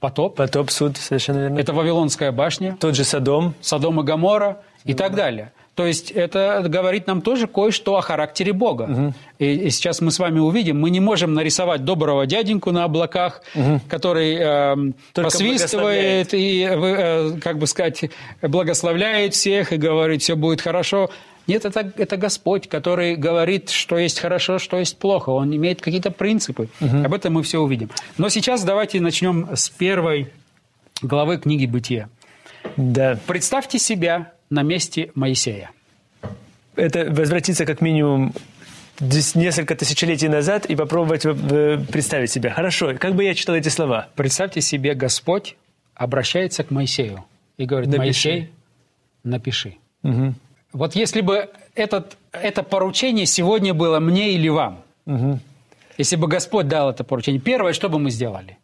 потоп, 0.00 0.36
Потоп, 0.36 0.70
суд, 0.70 0.96
совершенно 0.96 1.38
верно. 1.38 1.58
это 1.58 1.72
Вавилонская 1.72 2.32
башня, 2.32 2.76
Тот 2.78 2.94
же 2.94 3.04
Содом. 3.04 3.54
Содом 3.60 4.00
и 4.00 4.04
Гомора 4.04 4.58
и 4.84 4.94
так 4.94 5.14
далее. 5.14 5.52
То 5.74 5.86
есть 5.86 6.10
это 6.10 6.64
говорит 6.66 7.06
нам 7.06 7.22
тоже 7.22 7.46
кое-что 7.46 7.96
о 7.96 8.00
характере 8.00 8.52
Бога. 8.52 9.14
И, 9.38 9.46
и 9.46 9.70
сейчас 9.70 10.00
мы 10.00 10.10
с 10.10 10.18
вами 10.18 10.40
увидим, 10.40 10.80
мы 10.80 10.90
не 10.90 10.98
можем 10.98 11.34
нарисовать 11.34 11.84
доброго 11.84 12.26
дяденьку 12.26 12.72
на 12.72 12.82
облаках, 12.82 13.42
который 13.88 14.34
эм, 14.34 14.94
Только 15.12 15.30
посвистывает 15.30 16.34
и, 16.34 16.66
э, 16.68 17.38
как 17.40 17.58
бы 17.58 17.68
сказать, 17.68 18.10
благословляет 18.42 19.34
всех 19.34 19.72
и 19.72 19.76
говорит, 19.76 20.22
все 20.22 20.34
будет 20.34 20.60
хорошо. 20.60 21.10
Нет, 21.48 21.64
это, 21.64 21.90
это 21.96 22.16
Господь, 22.18 22.68
который 22.68 23.16
говорит, 23.16 23.70
что 23.70 23.98
есть 23.98 24.20
хорошо, 24.20 24.58
что 24.58 24.78
есть 24.78 24.98
плохо. 24.98 25.30
Он 25.30 25.54
имеет 25.56 25.80
какие-то 25.80 26.10
принципы. 26.10 26.68
Об 26.80 27.14
этом 27.14 27.32
мы 27.32 27.42
все 27.42 27.58
увидим. 27.58 27.90
Но 28.18 28.28
сейчас 28.28 28.62
давайте 28.62 29.00
начнем 29.00 29.48
с 29.54 29.70
первой 29.70 30.30
главы 31.00 31.38
книги 31.38 31.64
«Бытия». 31.66 32.10
Да. 32.76 33.18
Представьте 33.26 33.78
себя 33.78 34.32
на 34.50 34.62
месте 34.62 35.10
Моисея. 35.14 35.70
Это 36.76 37.10
возвратиться 37.10 37.64
как 37.64 37.80
минимум 37.80 38.34
несколько 39.00 39.74
тысячелетий 39.74 40.28
назад 40.28 40.66
и 40.66 40.76
попробовать 40.76 41.24
э, 41.24 41.78
представить 41.90 42.30
себя. 42.30 42.50
Хорошо, 42.50 42.94
как 42.98 43.14
бы 43.14 43.24
я 43.24 43.34
читал 43.34 43.54
эти 43.54 43.68
слова? 43.68 44.08
Представьте 44.16 44.60
себе, 44.60 44.94
Господь 44.94 45.56
обращается 45.94 46.62
к 46.62 46.70
Моисею 46.70 47.24
и 47.56 47.64
говорит, 47.64 47.88
Напиши. 47.88 48.28
Моисей, 48.28 48.50
напиши. 49.24 49.76
Вот 50.72 50.94
если 50.94 51.20
бы 51.20 51.48
этот, 51.74 52.16
это 52.32 52.62
поручение 52.62 53.26
сегодня 53.26 53.74
было 53.74 54.00
мне 54.00 54.32
или 54.32 54.48
вам, 54.48 54.82
если 55.96 56.16
бы 56.16 56.28
Господь 56.28 56.68
дал 56.68 56.90
это 56.90 57.04
поручение, 57.04 57.40
первое, 57.40 57.72
что 57.72 57.88
бы 57.88 57.98
мы 57.98 58.10
сделали? 58.10 58.58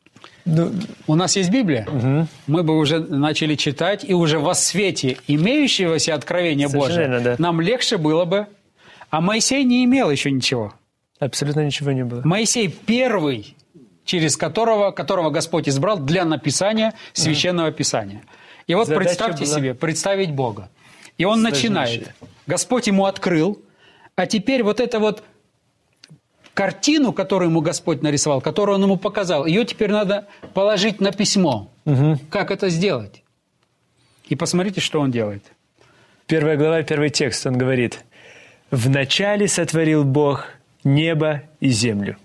Ну, 0.44 0.72
У 1.06 1.14
нас 1.14 1.36
есть 1.36 1.50
Библия, 1.50 1.86
мы 2.46 2.62
бы 2.62 2.76
уже 2.76 2.98
начали 2.98 3.54
читать, 3.54 4.04
и 4.04 4.12
уже 4.12 4.38
во 4.38 4.54
свете 4.54 5.16
имеющегося 5.26 6.14
откровения 6.14 6.68
верно, 6.68 7.20
да. 7.20 7.36
нам 7.38 7.60
легче 7.60 7.96
было 7.96 8.24
бы. 8.24 8.46
А 9.10 9.20
Моисей 9.20 9.64
не 9.64 9.84
имел 9.84 10.10
еще 10.10 10.30
ничего. 10.30 10.74
абсолютно 11.20 11.64
ничего 11.64 11.92
не 11.92 12.04
было. 12.04 12.22
Моисей 12.24 12.68
первый, 12.68 13.56
через 14.04 14.36
которого, 14.36 14.90
которого 14.90 15.30
Господь 15.30 15.68
избрал 15.68 15.98
для 15.98 16.24
написания 16.24 16.94
священного 17.12 17.70
писания. 17.70 18.22
И 18.66 18.74
вот 18.74 18.88
Задача 18.88 19.04
представьте 19.04 19.44
была 19.44 19.56
себе, 19.56 19.74
представить 19.74 20.32
Бога. 20.32 20.68
И 21.18 21.24
он 21.24 21.42
начинает. 21.42 22.14
Господь 22.46 22.86
ему 22.86 23.06
открыл, 23.06 23.62
а 24.16 24.26
теперь 24.26 24.62
вот 24.62 24.80
это 24.80 24.98
вот 24.98 25.22
картину, 26.54 27.12
которую 27.12 27.50
ему 27.50 27.60
Господь 27.60 28.02
нарисовал, 28.02 28.40
которую 28.40 28.76
он 28.76 28.82
ему 28.84 28.96
показал, 28.96 29.46
ее 29.46 29.64
теперь 29.64 29.90
надо 29.90 30.26
положить 30.54 31.00
на 31.00 31.12
письмо. 31.12 31.70
Как 32.30 32.50
это 32.50 32.68
сделать? 32.68 33.22
И 34.28 34.36
посмотрите, 34.36 34.80
что 34.80 35.00
он 35.00 35.10
делает. 35.10 35.44
Первая 36.26 36.56
глава, 36.56 36.82
первый 36.82 37.10
текст, 37.10 37.46
он 37.46 37.58
говорит. 37.58 38.04
«Вначале 38.70 39.46
сотворил 39.46 40.04
Бог 40.04 40.46
небо 40.82 41.42
и 41.60 41.68
землю». 41.68 42.16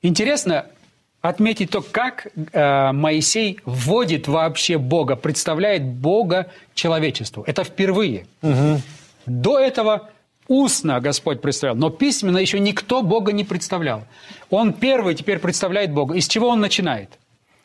Интересно 0.00 0.66
отметить 1.24 1.70
то, 1.70 1.80
как 1.80 2.26
э, 2.52 2.92
Моисей 2.92 3.58
вводит 3.64 4.28
вообще 4.28 4.76
Бога, 4.76 5.16
представляет 5.16 5.82
Бога 5.82 6.48
человечеству. 6.74 7.42
Это 7.46 7.64
впервые. 7.64 8.26
До 9.26 9.58
этого 9.58 10.10
устно 10.48 11.00
Господь 11.00 11.40
представлял, 11.40 11.76
но 11.76 11.88
письменно 11.88 12.36
еще 12.36 12.60
никто 12.60 13.00
Бога 13.02 13.32
не 13.32 13.44
представлял. 13.44 14.04
Он 14.50 14.74
первый 14.74 15.14
теперь 15.14 15.38
представляет 15.38 15.92
Бога. 15.92 16.14
И 16.14 16.20
с 16.20 16.28
чего 16.28 16.48
он 16.48 16.60
начинает? 16.60 17.08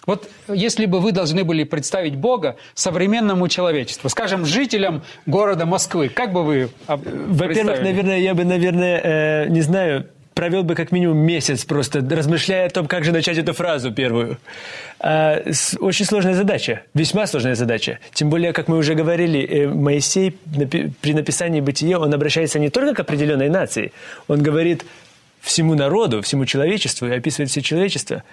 Вот 0.06 0.30
если 0.48 0.86
бы 0.86 1.02
вы 1.02 1.12
должны 1.12 1.44
были 1.44 1.66
представить 1.66 2.16
Бога 2.16 2.56
современному 2.74 3.50
человечеству, 3.50 4.08
скажем, 4.10 4.46
жителям 4.46 5.04
города 5.26 5.66
Москвы, 5.66 6.08
как 6.08 6.32
бы 6.32 6.44
вы 6.46 6.70
об- 6.88 7.04
Во-первых, 7.06 7.82
наверное, 7.82 8.20
я 8.20 8.34
бы, 8.34 8.46
наверное, 8.46 9.02
э, 9.04 9.50
не 9.50 9.60
знаю, 9.62 10.08
провел 10.40 10.64
бы 10.64 10.74
как 10.74 10.94
минимум 10.94 11.18
месяц 11.18 11.66
просто, 11.66 12.00
размышляя 12.00 12.68
о 12.68 12.70
том, 12.70 12.88
как 12.88 13.04
же 13.04 13.12
начать 13.12 13.38
эту 13.38 13.52
фразу 13.52 13.92
первую. 13.92 14.38
А, 15.02 15.42
с- 15.52 15.76
очень 15.82 16.06
сложная 16.06 16.34
задача, 16.34 16.84
весьма 16.94 17.28
сложная 17.28 17.56
задача. 17.56 18.00
Тем 18.14 18.30
более, 18.30 18.54
как 18.54 18.70
мы 18.70 18.78
уже 18.78 18.94
говорили, 18.96 19.42
э, 19.46 19.68
Моисей 19.68 20.38
напи- 20.56 20.92
при 21.02 21.14
написании 21.14 21.60
«Бытие» 21.60 21.98
он 21.98 22.14
обращается 22.14 22.58
не 22.58 22.70
только 22.70 22.94
к 22.94 23.00
определенной 23.02 23.50
нации, 23.50 23.92
он 24.30 24.42
говорит 24.42 24.86
всему 25.42 25.76
народу, 25.76 26.22
всему 26.22 26.46
человечеству 26.46 27.08
и 27.08 27.12
описывает 27.12 27.50
все 27.50 27.62
человечество. 27.62 28.24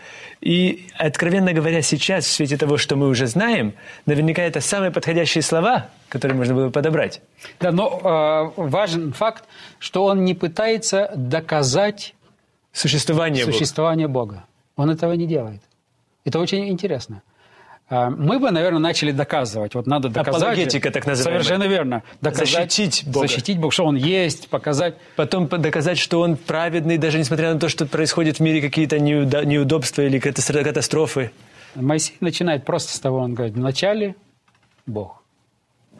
И, 0.40 0.86
откровенно 0.96 1.52
говоря, 1.52 1.82
сейчас, 1.82 2.24
в 2.26 2.32
свете 2.32 2.56
того, 2.56 2.76
что 2.76 2.96
мы 2.96 3.08
уже 3.08 3.26
знаем, 3.26 3.74
наверняка 4.06 4.42
это 4.42 4.60
самые 4.60 4.90
подходящие 4.90 5.42
слова, 5.42 5.88
которые 6.08 6.36
можно 6.36 6.54
было 6.54 6.66
бы 6.66 6.70
подобрать. 6.70 7.20
Да, 7.60 7.72
но 7.72 8.52
э, 8.56 8.60
важен 8.60 9.12
факт, 9.12 9.44
что 9.78 10.04
он 10.04 10.24
не 10.24 10.34
пытается 10.34 11.10
доказать 11.14 12.14
Существование 12.72 13.44
Бога. 13.44 13.52
существование 13.56 14.08
Бога. 14.08 14.44
Он 14.76 14.90
этого 14.90 15.12
не 15.12 15.26
делает. 15.26 15.62
Это 16.24 16.38
очень 16.38 16.68
интересно. 16.68 17.22
А, 17.88 18.10
Мы 18.10 18.38
бы, 18.40 18.50
наверное, 18.50 18.80
начали 18.80 19.12
доказывать. 19.12 19.74
Вот 19.74 19.86
надо 19.86 20.08
доказать. 20.08 20.42
Апологетика, 20.42 20.90
так 20.90 21.06
называемая. 21.06 21.44
Совершенно 21.44 21.68
верно. 21.70 22.02
Доказать, 22.20 22.48
Защитить 22.72 23.04
Бога. 23.06 23.28
Защитить 23.28 23.58
Бога, 23.58 23.72
что 23.72 23.84
Он 23.84 23.94
есть, 23.96 24.48
показать. 24.48 24.96
Потом 25.14 25.46
по- 25.46 25.58
доказать, 25.58 25.96
что 25.98 26.20
он 26.20 26.36
праведный, 26.36 26.98
даже 26.98 27.18
несмотря 27.18 27.54
на 27.54 27.60
то, 27.60 27.68
что 27.68 27.86
происходит 27.86 28.38
в 28.38 28.40
мире 28.40 28.60
какие-то 28.60 28.98
неудобства 28.98 30.02
или 30.02 30.18
катастро- 30.20 30.64
катастрофы. 30.64 31.30
Моисей 31.76 32.16
начинает 32.20 32.64
просто 32.64 32.92
с 32.92 32.98
того, 32.98 33.18
он 33.18 33.34
говорит, 33.34 33.54
вначале 33.54 34.16
Бог. 34.86 35.22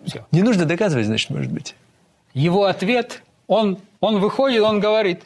Все. 0.04 0.26
Не 0.32 0.42
нужно 0.42 0.64
доказывать, 0.64 1.06
значит, 1.06 1.30
может 1.30 1.52
быть. 1.52 1.76
Его 2.34 2.64
ответ, 2.64 3.22
он, 3.46 3.78
он 4.00 4.18
выходит, 4.18 4.62
он 4.62 4.80
говорит, 4.80 5.22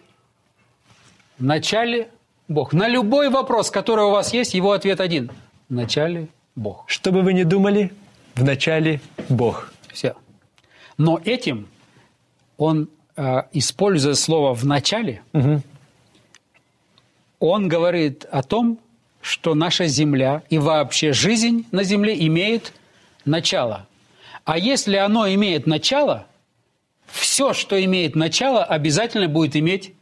вначале 1.38 2.08
Бог. 2.48 2.72
На 2.72 2.88
любой 2.88 3.30
вопрос, 3.30 3.70
который 3.70 4.04
у 4.04 4.10
вас 4.10 4.32
есть, 4.34 4.54
его 4.54 4.72
ответ 4.72 5.00
один. 5.00 5.30
Вначале 5.68 6.28
Бог. 6.57 6.85
Что 6.87 7.12
бы 7.12 7.23
вы 7.23 7.33
ни 7.33 7.42
думали, 7.42 7.92
в 8.35 8.45
начале 8.45 9.00
Бог. 9.28 9.73
Все. 9.92 10.14
Но 10.99 11.21
этим 11.25 11.69
он, 12.57 12.88
э, 13.16 13.42
используя 13.52 14.14
слово 14.14 14.54
«в 14.54 14.64
начале», 14.64 15.23
он 17.38 17.69
говорит 17.69 18.26
о 18.30 18.42
том, 18.42 18.78
что 19.23 19.54
наша 19.54 19.87
земля 19.87 20.42
и 20.50 20.59
вообще 20.59 21.12
жизнь 21.12 21.66
на 21.73 21.85
земле 21.85 22.14
имеет 22.26 22.75
начало. 23.25 23.87
А 24.45 24.59
если 24.59 24.97
оно 24.97 25.26
имеет 25.28 25.66
начало, 25.66 26.26
все, 27.07 27.52
что 27.54 27.83
имеет 27.83 28.14
начало, 28.14 28.62
обязательно 28.64 29.28
будет 29.28 29.57
иметь 29.57 29.95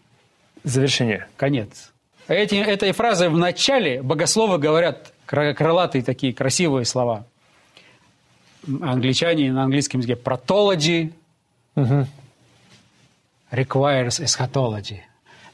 Завершение. 0.65 1.29
конец. 1.37 1.93
Эти, 2.27 2.57
этой 2.57 2.93
фразой 2.93 3.29
в 3.29 3.39
начале 3.39 4.03
богословы 4.03 4.59
говорят 4.59 5.13
крылатые 5.29 6.03
такие 6.03 6.33
красивые 6.33 6.85
слова. 6.85 7.27
Англичане 8.67 9.53
на 9.53 9.65
английском 9.65 10.01
языке 10.01 10.17
протологи 10.17 11.13
requires 13.51 14.21
eschatology. 14.21 15.01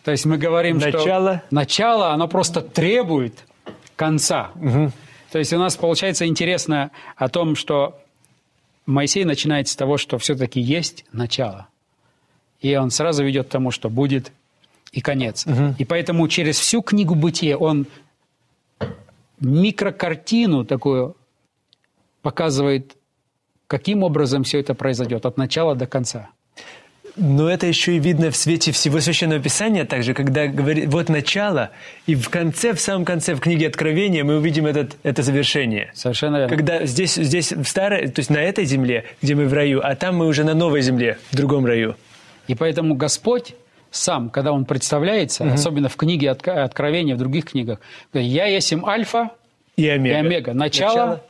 То 0.04 0.11
есть 0.11 0.26
мы 0.26 0.37
говорим, 0.37 0.78
Начало. 0.78 1.37
что 1.38 1.43
начало, 1.50 2.12
оно 2.12 2.28
просто 2.28 2.61
требует 2.61 3.47
конца. 3.97 4.50
То 5.33 5.38
есть 5.38 5.52
у 5.52 5.59
нас 5.59 5.76
получается 5.76 6.26
интересно 6.26 6.91
о 7.17 7.28
том, 7.28 7.56
что 7.56 8.00
Моисей 8.87 9.25
начинает 9.25 9.67
с 9.69 9.76
того, 9.76 9.97
что 9.97 10.19
все-таки 10.19 10.60
есть 10.60 11.04
начало. 11.13 11.67
И 12.60 12.76
он 12.76 12.91
сразу 12.91 13.25
ведет 13.25 13.49
к 13.49 13.50
тому, 13.50 13.71
что 13.71 13.91
будет 13.91 14.30
и 14.93 15.00
конец. 15.00 15.47
И 15.78 15.84
поэтому 15.84 16.28
через 16.28 16.58
всю 16.58 16.82
книгу 16.82 17.15
«Бытие» 17.15 17.56
он 17.56 17.87
микрокартину 19.40 20.64
такую 20.64 21.16
показывает, 22.23 22.97
каким 23.66 24.02
образом 24.02 24.44
все 24.44 24.60
это 24.60 24.75
произойдет 24.75 25.26
от 25.26 25.36
начала 25.36 25.75
до 25.75 25.86
конца. 25.86 26.30
Но 27.16 27.49
это 27.49 27.66
еще 27.66 27.97
и 27.97 28.00
видно 28.00 28.30
в 28.32 28.36
свете 28.36 28.73
всего 28.73 28.99
Священного 28.99 29.40
Писания 29.40 29.84
также, 29.84 30.14
когда 30.14 30.49
говорит, 30.49 30.86
вот 30.88 31.08
начало, 31.08 31.70
и 32.06 32.16
в 32.16 32.28
конце, 32.28 32.73
в 32.73 32.80
самом 32.80 33.04
конце, 33.04 33.34
в 33.34 33.40
книге 33.40 33.68
Откровения 33.68 34.25
мы 34.25 34.36
увидим 34.36 34.66
этот, 34.66 34.97
это 35.04 35.23
завершение. 35.23 35.92
Совершенно 35.94 36.38
верно. 36.38 36.56
Когда 36.56 36.84
здесь, 36.86 37.14
здесь 37.14 37.52
в 37.52 37.64
старой, 37.66 38.08
то 38.08 38.18
есть 38.18 38.30
на 38.30 38.38
этой 38.38 38.64
земле, 38.64 39.04
где 39.23 39.36
мы 39.36 39.47
в 39.47 39.52
раю, 39.52 39.80
а 39.80 39.94
там 39.94 40.16
мы 40.16 40.26
уже 40.26 40.42
на 40.42 40.54
новой 40.54 40.82
земле, 40.82 41.18
в 41.30 41.36
другом 41.36 41.64
раю. 41.66 41.94
И 42.49 42.56
поэтому 42.56 42.97
Господь 42.97 43.54
сам, 43.95 44.28
когда 44.28 44.52
Он 44.52 44.65
представляется, 44.65 45.45
особенно 45.52 45.89
в 45.89 45.97
книге 45.97 46.30
Откровения, 46.30 47.15
в 47.15 47.19
других 47.19 47.47
книгах, 47.47 47.80
говорит, 48.13 48.30
«Я 48.30 48.47
есть 48.47 48.71
им 48.73 48.85
Альфа 48.85 49.30
И 49.76 49.83
и 49.83 49.89
Омега. 49.89 50.19
Омега, 50.19 50.52
начало, 50.52 51.23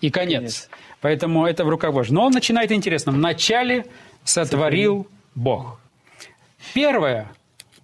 и 0.00 0.10
конец. 0.10 0.38
конец. 0.38 0.68
Поэтому 1.00 1.46
это 1.46 1.64
в 1.64 1.68
руках 1.68 1.92
Божьих. 1.92 2.12
Но 2.12 2.24
он 2.26 2.32
начинает 2.32 2.72
интересно. 2.72 3.12
В 3.12 3.18
начале 3.18 3.86
сотворил 4.24 5.06
Бог. 5.34 5.80
Первое, 6.74 7.30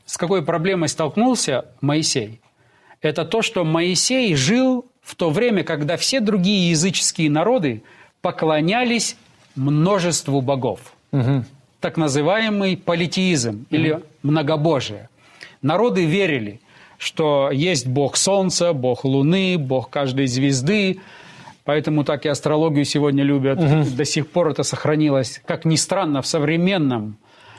с 0.04 0.16
какой 0.16 0.44
проблемой 0.44 0.88
столкнулся 0.88 1.66
Моисей, 1.80 2.40
это 3.00 3.24
то, 3.24 3.40
что 3.42 3.64
Моисей 3.64 4.34
жил 4.34 4.86
в 5.00 5.14
то 5.14 5.30
время, 5.30 5.62
когда 5.62 5.96
все 5.96 6.20
другие 6.20 6.70
языческие 6.70 7.30
народы 7.30 7.82
поклонялись 8.20 9.16
множеству 9.54 10.40
богов. 10.40 10.80
Так 11.84 11.98
называемый 11.98 12.78
политеизм 12.78 13.66
или 13.68 14.00
многобожие. 14.22 15.10
Народы 15.60 16.06
верили, 16.06 16.62
что 16.96 17.50
есть 17.52 17.86
бог 17.86 18.16
солнца, 18.16 18.72
бог 18.72 19.04
луны, 19.04 19.58
бог 19.58 19.90
каждой 19.90 20.26
звезды, 20.26 21.00
Поэтому 21.64 22.04
так 22.04 22.24
и 22.24 22.28
астрологию 22.30 22.86
сегодня 22.86 23.22
любят. 23.22 23.58
До 23.96 24.04
сих 24.06 24.28
пор 24.30 24.48
это 24.48 24.62
сохранилось, 24.62 25.42
как 25.44 25.66
ни 25.66 25.76
странно, 25.76 26.22
в 26.22 26.26
современном, 26.26 27.16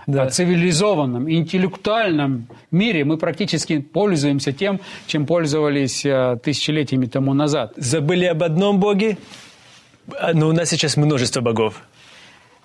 Да. 0.08 0.24
а, 0.24 0.30
цивилизованном, 0.30 1.32
интеллектуальном 1.32 2.48
мире 2.72 3.06
мы 3.06 3.18
практически 3.18 3.80
пользуемся 3.80 4.52
тем, 4.52 4.80
чем 5.06 5.28
пользовались 5.28 6.04
а, 6.04 6.38
тысячелетиями 6.38 7.06
тому 7.06 7.36
назад. 7.36 7.74
Забыли 7.78 8.26
об 8.26 8.42
одном 8.42 8.80
Боге, 8.80 9.18
а, 10.20 10.34
но 10.34 10.48
у 10.50 10.52
нас 10.52 10.70
сейчас 10.70 10.98
множество 10.98 11.42
богов. 11.42 11.84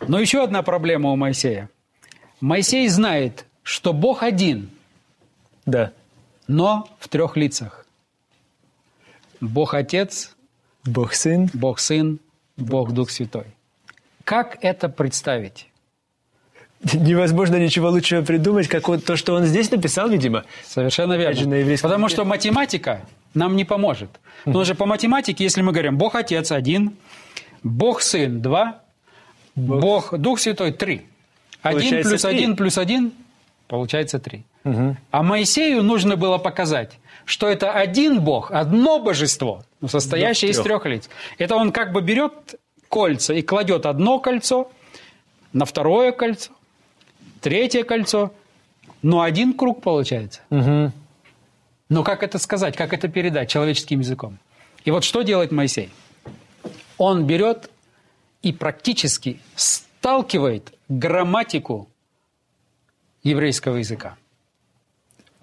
Но 0.07 0.19
еще 0.19 0.43
одна 0.43 0.63
проблема 0.63 1.11
у 1.11 1.17
Моисея. 1.17 1.69
Моисей 2.41 2.89
знает, 2.89 3.45
что 3.63 3.93
Бог 3.93 4.23
один, 4.23 4.71
Да. 5.67 5.93
но 6.49 6.89
в 6.99 7.09
трех 7.09 7.37
лицах. 7.37 7.87
Бог 9.41 9.75
Отец, 9.75 10.35
Бог 10.85 11.13
Сын. 11.15 11.51
Бог 11.53 11.79
Сын, 11.79 12.19
Бог 12.57 12.93
Дух 12.93 13.11
Святой. 13.11 13.45
Как 14.25 14.59
это 14.63 14.89
представить? 14.89 15.67
Невозможно 16.95 17.57
ничего 17.57 17.91
лучшего 17.91 18.23
придумать, 18.23 18.67
как 18.69 18.89
вот 18.89 19.05
то, 19.05 19.17
что 19.17 19.35
он 19.35 19.45
здесь 19.45 19.71
написал, 19.71 20.09
видимо. 20.09 20.45
Совершенно 20.65 21.15
верно. 21.15 21.35
же, 21.35 21.45
еврейском 21.45 21.91
Потому 21.91 22.09
что 22.09 22.25
математика 22.25 23.03
нам 23.35 23.55
не 23.55 23.67
поможет. 23.67 24.09
Потому 24.45 24.65
что 24.65 24.75
по 24.75 24.87
математике, 24.87 25.45
если 25.45 25.61
мы 25.61 25.73
говорим 25.73 25.99
Бог 25.99 26.15
Отец 26.15 26.51
один, 26.53 26.97
Бог 27.63 28.01
Сын 28.01 28.41
два, 28.41 28.81
Бог 29.61 30.17
Дух 30.19 30.39
Святой 30.41 30.73
три. 30.73 31.07
Один 31.63 32.03
плюс 32.03 32.25
один 32.25 32.57
плюс 32.57 32.79
один 32.79 33.13
получается 33.69 34.19
три. 34.19 34.45
А 35.11 35.23
Моисею 35.23 35.83
нужно 35.83 36.17
было 36.17 36.39
показать, 36.39 36.99
что 37.25 37.49
это 37.49 37.73
один 37.73 38.21
Бог, 38.21 38.51
одно 38.51 38.99
божество, 38.99 39.63
но 39.81 39.89
состоящее 39.89 40.51
из 40.51 40.57
трех. 40.57 40.83
трех 40.83 40.87
лиц. 40.87 41.11
Это 41.39 41.57
он 41.57 41.73
как 41.73 41.93
бы 41.93 42.03
берет 42.03 42.33
кольца 42.89 43.33
и 43.35 43.43
кладет 43.43 43.87
одно 43.87 44.19
кольцо 44.19 44.71
на 45.53 45.65
второе 45.65 46.13
кольцо, 46.13 46.53
третье 47.41 47.85
кольцо, 47.85 48.33
но 49.03 49.23
один 49.23 49.53
круг 49.55 49.83
получается. 49.83 50.41
Но 50.51 52.05
как 52.05 52.23
это 52.23 52.39
сказать, 52.39 52.77
как 52.77 52.93
это 52.93 53.09
передать 53.09 53.49
человеческим 53.51 54.01
языком? 54.01 54.39
И 54.85 54.91
вот 54.91 55.05
что 55.05 55.23
делает 55.23 55.53
Моисей? 55.53 55.91
Он 56.99 57.25
берет 57.27 57.71
и 58.43 58.53
практически 58.53 59.41
сталкивает 59.55 60.73
грамматику 60.89 61.89
еврейского 63.23 63.77
языка. 63.77 64.17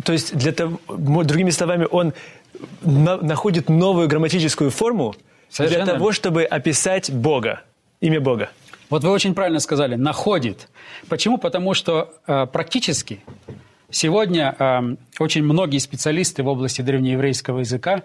То 0.04 0.14
есть, 0.14 0.36
для 0.36 0.52
того, 0.52 0.80
другими 1.24 1.50
словами, 1.50 1.88
он 1.90 2.14
на- 2.82 3.18
находит 3.18 3.70
новую 3.70 4.08
грамматическую 4.08 4.72
форму 4.72 5.16
Совершенно 5.50 5.86
для 5.86 5.94
того, 5.94 6.12
чтобы 6.12 6.44
описать 6.44 7.12
Бога, 7.12 7.62
имя 8.02 8.20
Бога. 8.20 8.50
Вот 8.90 9.04
вы 9.04 9.12
очень 9.12 9.34
правильно 9.34 9.60
сказали, 9.60 9.96
находит. 9.96 10.70
Почему? 11.10 11.38
Потому 11.38 11.74
что 11.74 12.14
э, 12.26 12.46
практически 12.48 13.20
сегодня 13.90 14.56
э, 14.58 14.96
очень 15.20 15.44
многие 15.44 15.80
специалисты 15.80 16.44
в 16.44 16.48
области 16.48 16.82
древнееврейского 16.82 17.60
языка, 17.60 18.04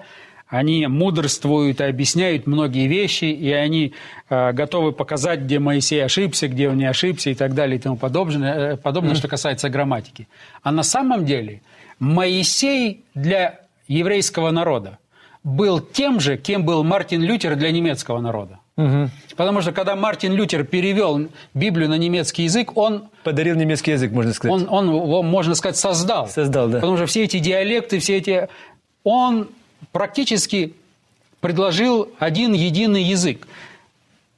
они 0.52 0.86
мудрствуют 0.86 1.80
и 1.80 1.84
объясняют 1.84 2.46
многие 2.46 2.86
вещи, 2.86 3.24
и 3.24 3.50
они 3.50 3.94
э, 4.28 4.52
готовы 4.52 4.92
показать, 4.92 5.40
где 5.40 5.58
Моисей 5.58 6.04
ошибся, 6.04 6.46
где 6.46 6.68
он 6.68 6.76
не 6.76 6.84
ошибся 6.84 7.30
и 7.30 7.34
так 7.34 7.54
далее 7.54 7.78
и 7.78 7.80
тому 7.80 7.96
подобное, 7.96 8.74
э, 8.74 8.76
подобное 8.76 9.14
mm-hmm. 9.14 9.16
что 9.16 9.28
касается 9.28 9.70
грамматики. 9.70 10.28
А 10.62 10.70
на 10.70 10.82
самом 10.82 11.24
деле 11.24 11.62
Моисей 11.98 13.02
для 13.14 13.60
еврейского 13.88 14.50
народа 14.50 14.98
был 15.42 15.80
тем 15.80 16.20
же, 16.20 16.36
кем 16.36 16.66
был 16.66 16.84
Мартин 16.84 17.22
Лютер 17.22 17.56
для 17.56 17.70
немецкого 17.70 18.20
народа. 18.20 18.58
Угу. 18.76 19.08
Потому 19.36 19.60
что 19.62 19.72
когда 19.72 19.96
Мартин 19.96 20.34
Лютер 20.34 20.64
перевел 20.64 21.28
Библию 21.54 21.88
на 21.88 21.96
немецкий 21.96 22.44
язык, 22.44 22.76
он... 22.76 23.08
Подарил 23.24 23.56
немецкий 23.56 23.92
язык, 23.92 24.12
можно 24.12 24.32
сказать. 24.32 24.54
Он, 24.54 24.66
он 24.68 24.88
его, 24.88 25.22
можно 25.22 25.54
сказать, 25.54 25.76
создал. 25.76 26.28
Создал, 26.28 26.68
да. 26.68 26.78
Потому 26.78 26.96
что 26.96 27.06
все 27.06 27.24
эти 27.24 27.38
диалекты, 27.38 27.98
все 27.98 28.18
эти... 28.18 28.48
Он 29.04 29.48
практически 29.90 30.74
предложил 31.40 32.08
один 32.18 32.52
единый 32.52 33.02
язык. 33.02 33.46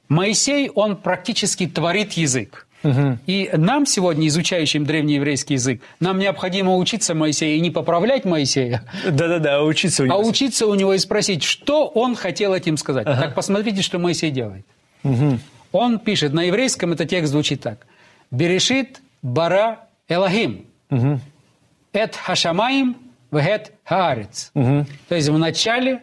Моисей, 0.09 0.69
он 0.69 0.97
практически 0.97 1.67
творит 1.67 2.13
язык. 2.13 2.67
Угу. 2.83 3.17
И 3.25 3.49
нам 3.53 3.85
сегодня, 3.87 4.27
изучающим 4.27 4.85
древнееврейский 4.85 5.55
язык, 5.55 5.81
нам 5.99 6.19
необходимо 6.19 6.75
учиться 6.75 7.15
Моисея 7.15 7.55
и 7.55 7.59
не 7.59 7.71
поправлять 7.71 8.25
Моисея. 8.25 8.83
Да-да-да, 9.03 9.57
а 9.57 9.63
учиться 9.63 10.03
у 10.03 10.05
него. 10.05 10.15
А 10.15 10.19
учиться 10.19 10.67
у 10.67 10.75
него 10.75 10.93
и 10.93 10.99
спросить, 10.99 11.43
что 11.43 11.87
он 11.87 12.15
хотел 12.15 12.53
этим 12.53 12.77
сказать. 12.77 13.07
Ага. 13.07 13.21
Так 13.21 13.35
посмотрите, 13.35 13.81
что 13.81 13.97
Моисей 13.97 14.29
делает. 14.29 14.65
Угу. 15.03 15.39
Он 15.71 15.99
пишет, 15.99 16.33
на 16.33 16.43
еврейском 16.43 16.93
этот 16.93 17.09
текст 17.09 17.31
звучит 17.31 17.61
так. 17.61 17.85
«Берешит 18.31 19.01
бара 19.21 19.79
Элохим, 20.07 20.65
угу. 20.89 21.19
эт 21.93 22.15
хашамаим 22.15 22.97
вегет 23.31 23.73
хаарец». 23.83 24.51
Угу. 24.53 24.85
То 25.09 25.15
есть 25.15 25.29
вначале 25.29 26.01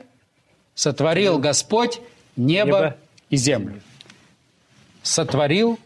сотворил 0.74 1.38
Господь 1.38 2.00
небо, 2.36 2.66
небо 2.66 2.96
и 3.30 3.36
землю. 3.36 3.80
Сотворил 5.02 5.78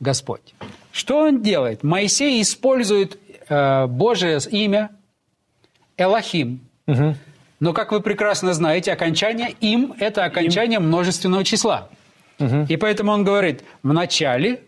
Господь. 0.00 0.54
Что 0.92 1.18
он 1.18 1.42
делает? 1.42 1.82
Моисей 1.82 2.40
использует 2.40 3.18
э, 3.48 3.86
Божие 3.86 4.38
имя 4.50 4.90
Элохим. 5.96 6.60
Угу. 6.86 7.16
Но, 7.60 7.72
как 7.72 7.92
вы 7.92 8.00
прекрасно 8.00 8.52
знаете, 8.52 8.92
окончание 8.92 9.50
«им»– 9.60 9.94
это 9.98 10.24
окончание 10.24 10.78
им. 10.78 10.86
множественного 10.86 11.44
числа. 11.44 11.88
Угу. 12.38 12.66
И 12.68 12.76
поэтому 12.76 13.12
он 13.12 13.24
говорит, 13.24 13.62
в 13.82 13.92
начале, 13.92 14.62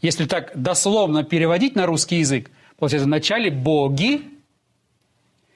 если 0.00 0.26
так 0.26 0.52
дословно 0.54 1.24
переводить 1.24 1.74
на 1.74 1.86
русский 1.86 2.16
язык, 2.16 2.50
получается, 2.78 3.06
в 3.06 3.10
начале 3.10 3.50
«боги», 3.50 4.22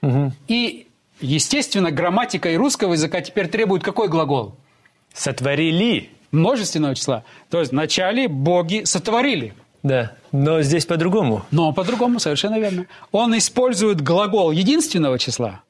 угу. 0.03 0.33
и, 0.49 0.87
естественно, 1.21 1.91
грамматика 1.91 2.51
и 2.51 2.57
русского 2.57 2.93
языка 2.95 3.21
теперь 3.21 3.49
требует 3.49 3.83
какой 3.83 4.09
глагол? 4.09 4.57
«Сотворили» 5.13 6.11
множественного 6.33 6.95
числа. 6.95 7.25
То 7.51 7.61
есть 7.61 7.73
вначале 7.73 8.29
боги 8.29 8.85
сотворили. 8.85 9.55
Да, 9.83 10.13
но 10.31 10.63
здесь 10.63 10.85
по-другому. 10.85 11.45
Но 11.51 11.73
по-другому, 11.73 12.21
совершенно 12.21 12.59
верно. 12.59 12.87
Он 13.13 13.37
использует 13.37 14.03
глагол 14.03 14.51
единственного 14.51 15.19
числа, 15.19 15.63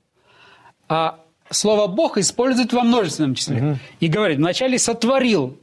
а 0.89 1.21
слово 1.51 1.87
«бог» 1.87 2.19
использует 2.19 2.73
во 2.73 2.83
множественном 2.83 3.35
числе. 3.35 3.57
Угу. 3.57 3.79
И 4.01 4.09
говорит, 4.09 4.39
вначале 4.39 4.79
сотворил 4.79 5.57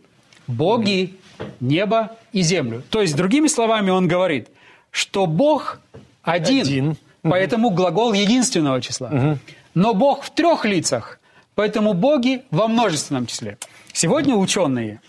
боги, 0.48 1.16
небо 1.60 2.16
и 2.32 2.42
землю. 2.42 2.84
То 2.90 3.02
есть, 3.02 3.16
другими 3.16 3.48
словами, 3.48 3.90
он 3.90 4.08
говорит, 4.08 4.48
что 4.92 5.26
Бог 5.26 5.82
один, 6.24 6.62
один. 6.62 6.98
Поэтому 7.30 7.70
глагол 7.70 8.14
единственного 8.14 8.82
числа. 8.82 9.08
Угу. 9.08 9.40
Но 9.76 9.94
Бог 9.94 10.24
в 10.24 10.30
трех 10.32 10.66
лицах, 10.66 11.20
поэтому 11.56 11.94
боги 11.94 12.44
во 12.52 12.68
множественном 12.68 13.26
числе. 13.28 13.58
Сегодня 13.94 14.36
ученые, 14.36 15.02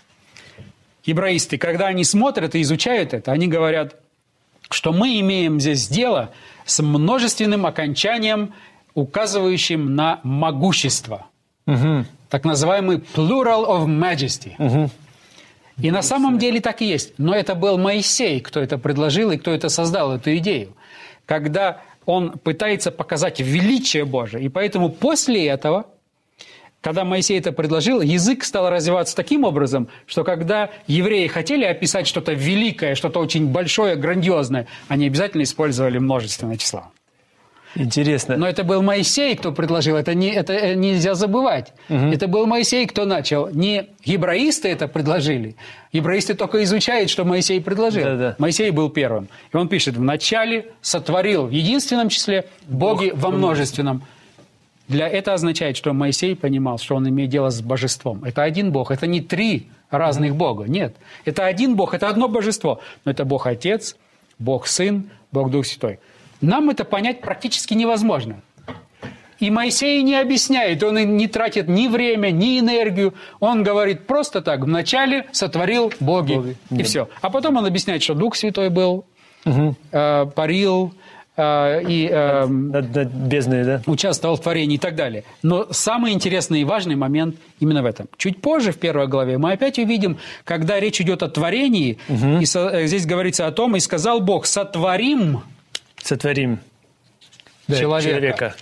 евраисты, 1.05 1.59
когда 1.59 1.87
они 1.87 2.05
смотрят 2.05 2.55
и 2.55 2.63
изучают 2.63 3.15
это, 3.15 3.33
они 3.33 3.49
говорят, 3.49 3.97
что 4.71 4.93
мы 4.93 5.19
имеем 5.21 5.61
здесь 5.61 5.89
дело 5.89 6.31
с 6.65 6.83
множественным 6.83 7.67
окончанием, 7.67 8.53
указывающим 8.95 9.95
на 9.95 10.21
могущество. 10.23 11.27
Угу. 11.67 12.05
Так 12.29 12.45
называемый 12.45 12.99
plural 12.99 13.67
of 13.67 13.87
majesty. 13.87 14.55
Угу. 14.59 14.91
И 15.81 15.91
на 15.91 16.03
самом 16.03 16.39
деле 16.39 16.61
так 16.61 16.83
и 16.83 16.87
есть. 16.87 17.15
Но 17.19 17.35
это 17.35 17.55
был 17.55 17.79
Моисей, 17.79 18.41
кто 18.41 18.61
это 18.61 18.79
предложил 18.79 19.31
и 19.31 19.37
кто 19.37 19.53
это 19.53 19.69
создал, 19.69 20.17
эту 20.17 20.37
идею. 20.39 20.77
Когда 21.25 21.81
он 22.09 22.39
пытается 22.39 22.91
показать 22.91 23.39
величие 23.39 24.07
Божие. 24.07 24.45
И 24.45 24.49
поэтому 24.49 24.89
после 24.89 25.47
этого 25.47 25.85
когда 26.81 27.05
Моисей 27.05 27.37
это 27.39 27.51
предложил, 27.51 28.01
язык 28.01 28.45
стал 28.45 28.71
развиваться 28.71 29.17
таким 29.17 29.43
образом, 29.43 29.89
что 30.07 30.23
когда 30.23 30.71
евреи 30.87 31.27
хотели 31.27 31.65
описать 31.65 32.07
что-то 32.07 32.35
великое, 32.35 32.95
что-то 32.95 33.19
очень 33.19 33.49
большое, 33.49 33.97
грандиозное, 33.97 34.69
они 34.87 35.09
обязательно 35.09 35.43
использовали 35.43 35.99
множественное 35.99 36.57
число. 36.57 36.85
Интересно. 37.75 38.37
Но 38.37 38.49
это 38.49 38.65
был 38.65 38.83
Моисей, 38.83 39.37
кто 39.37 39.53
предложил, 39.53 39.97
это, 39.97 40.15
не, 40.15 40.31
это 40.31 40.75
нельзя 40.75 41.15
забывать. 41.15 41.73
Угу. 41.89 42.07
Это 42.07 42.27
был 42.27 42.47
Моисей, 42.47 42.87
кто 42.87 43.05
начал. 43.05 43.49
Не 43.49 43.89
гебраисты 44.05 44.69
это 44.69 44.89
предложили. 44.89 45.57
Гебраисты 45.93 46.35
только 46.35 46.63
изучают, 46.65 47.11
что 47.11 47.25
Моисей 47.25 47.61
предложил. 47.61 48.05
Да, 48.05 48.17
да. 48.17 48.37
Моисей 48.39 48.71
был 48.71 48.91
первым. 48.91 49.29
И 49.53 49.57
он 49.57 49.69
пишет, 49.69 49.97
вначале 49.97 50.67
сотворил 50.81 51.47
в 51.47 51.51
единственном 51.51 52.09
числе, 52.09 52.47
боги 52.67 53.11
Бог 53.11 53.21
во 53.21 53.31
множественном. 53.31 54.03
Для 54.89 55.07
это 55.07 55.35
означает, 55.35 55.77
что 55.77 55.93
Моисей 55.93 56.35
понимал, 56.35 56.79
что 56.79 56.97
он 56.97 57.09
имеет 57.09 57.31
дело 57.31 57.51
с 57.51 57.61
божеством. 57.61 58.25
Это 58.25 58.43
один 58.43 58.73
Бог, 58.73 58.91
это 58.91 59.07
не 59.07 59.21
три 59.21 59.69
разных 59.91 60.35
Бога, 60.35 60.65
нет. 60.65 60.97
Это 61.27 61.45
один 61.45 61.77
Бог, 61.77 61.93
это 61.93 62.09
одно 62.09 62.29
божество. 62.29 62.81
Но 63.05 63.13
это 63.13 63.27
Бог 63.27 63.47
Отец, 63.47 63.97
Бог 64.39 64.67
Сын, 64.67 65.11
Бог 65.31 65.51
Дух 65.51 65.67
Святой. 65.67 65.99
Нам 66.41 66.71
это 66.71 66.85
понять 66.85 67.21
практически 67.21 67.75
невозможно. 67.75 68.41
И 69.39 69.51
Моисей 69.51 70.03
не 70.03 70.17
объясняет, 70.17 70.83
он 70.83 71.17
не 71.17 71.29
тратит 71.29 71.69
ни 71.69 71.87
время, 71.87 72.31
ни 72.31 72.59
энергию. 72.59 73.15
Он 73.39 73.63
говорит 73.63 74.07
просто 74.07 74.43
так, 74.43 74.65
вначале 74.65 75.27
сотворил 75.31 75.93
боги, 76.01 76.35
боги. 76.35 76.57
и 76.71 76.79
да. 76.79 76.85
все. 76.85 77.09
А 77.21 77.31
потом 77.31 77.57
он 77.57 77.67
объясняет, 77.67 78.03
что 78.03 78.15
Дух 78.15 78.35
Святой 78.35 78.69
был, 78.69 79.05
угу. 79.45 79.77
э, 79.93 80.27
парил, 80.35 80.93
Э, 81.39 81.81
и 81.87 82.09
э, 82.11 82.47
над, 82.47 82.95
над 82.95 83.09
бездной, 83.13 83.65
да? 83.65 83.83
участвовал 83.87 84.35
в 84.35 84.41
творении 84.41 84.75
и 84.75 84.79
так 84.79 84.97
далее. 84.97 85.23
Но 85.45 85.69
самый 85.71 86.13
интересный 86.13 86.63
и 86.63 86.65
важный 86.65 86.97
момент 86.97 87.37
именно 87.61 87.81
в 87.81 87.87
этом. 87.87 88.09
Чуть 88.17 88.43
позже, 88.43 88.73
в 88.73 88.79
первой 88.79 89.07
главе, 89.07 89.39
мы 89.39 89.53
опять 89.53 89.79
увидим, 89.79 90.19
когда 90.43 90.81
речь 90.81 91.01
идет 91.01 91.23
о 91.23 91.29
творении, 91.29 91.99
угу. 92.09 92.41
и 92.41 92.45
со, 92.45 92.69
э, 92.71 92.87
здесь 92.89 93.07
говорится 93.07 93.47
о 93.47 93.53
том, 93.53 93.77
и 93.77 93.81
сказал 93.81 94.21
Бог, 94.21 94.47
сотворим... 94.47 95.43
Сотворим 96.09 96.61
человека. 97.69 98.09
человека. 98.09 98.57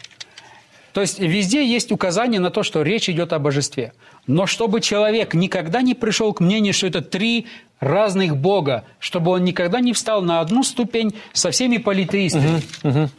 То 0.92 1.02
есть 1.02 1.20
везде 1.20 1.64
есть 1.64 1.92
указание 1.92 2.40
на 2.40 2.50
то, 2.50 2.64
что 2.64 2.82
речь 2.82 3.09
идет 3.09 3.32
о 3.32 3.38
божестве. 3.38 3.92
Но 4.26 4.46
чтобы 4.46 4.80
человек 4.80 5.32
никогда 5.32 5.80
не 5.80 5.94
пришел 5.94 6.32
к 6.32 6.40
мнению, 6.40 6.74
что 6.74 6.88
это 6.88 7.02
три 7.02 7.46
разных 7.78 8.37
Бога, 8.37 8.85
чтобы 8.98 9.30
он 9.30 9.44
никогда 9.44 9.78
не 9.78 9.92
встал 9.92 10.22
на 10.22 10.40
одну 10.40 10.64
ступень 10.64 11.14
со 11.32 11.52
всеми 11.52 11.76
политеистами. 11.76 12.62
Угу, 12.82 12.88
угу. 12.88 13.11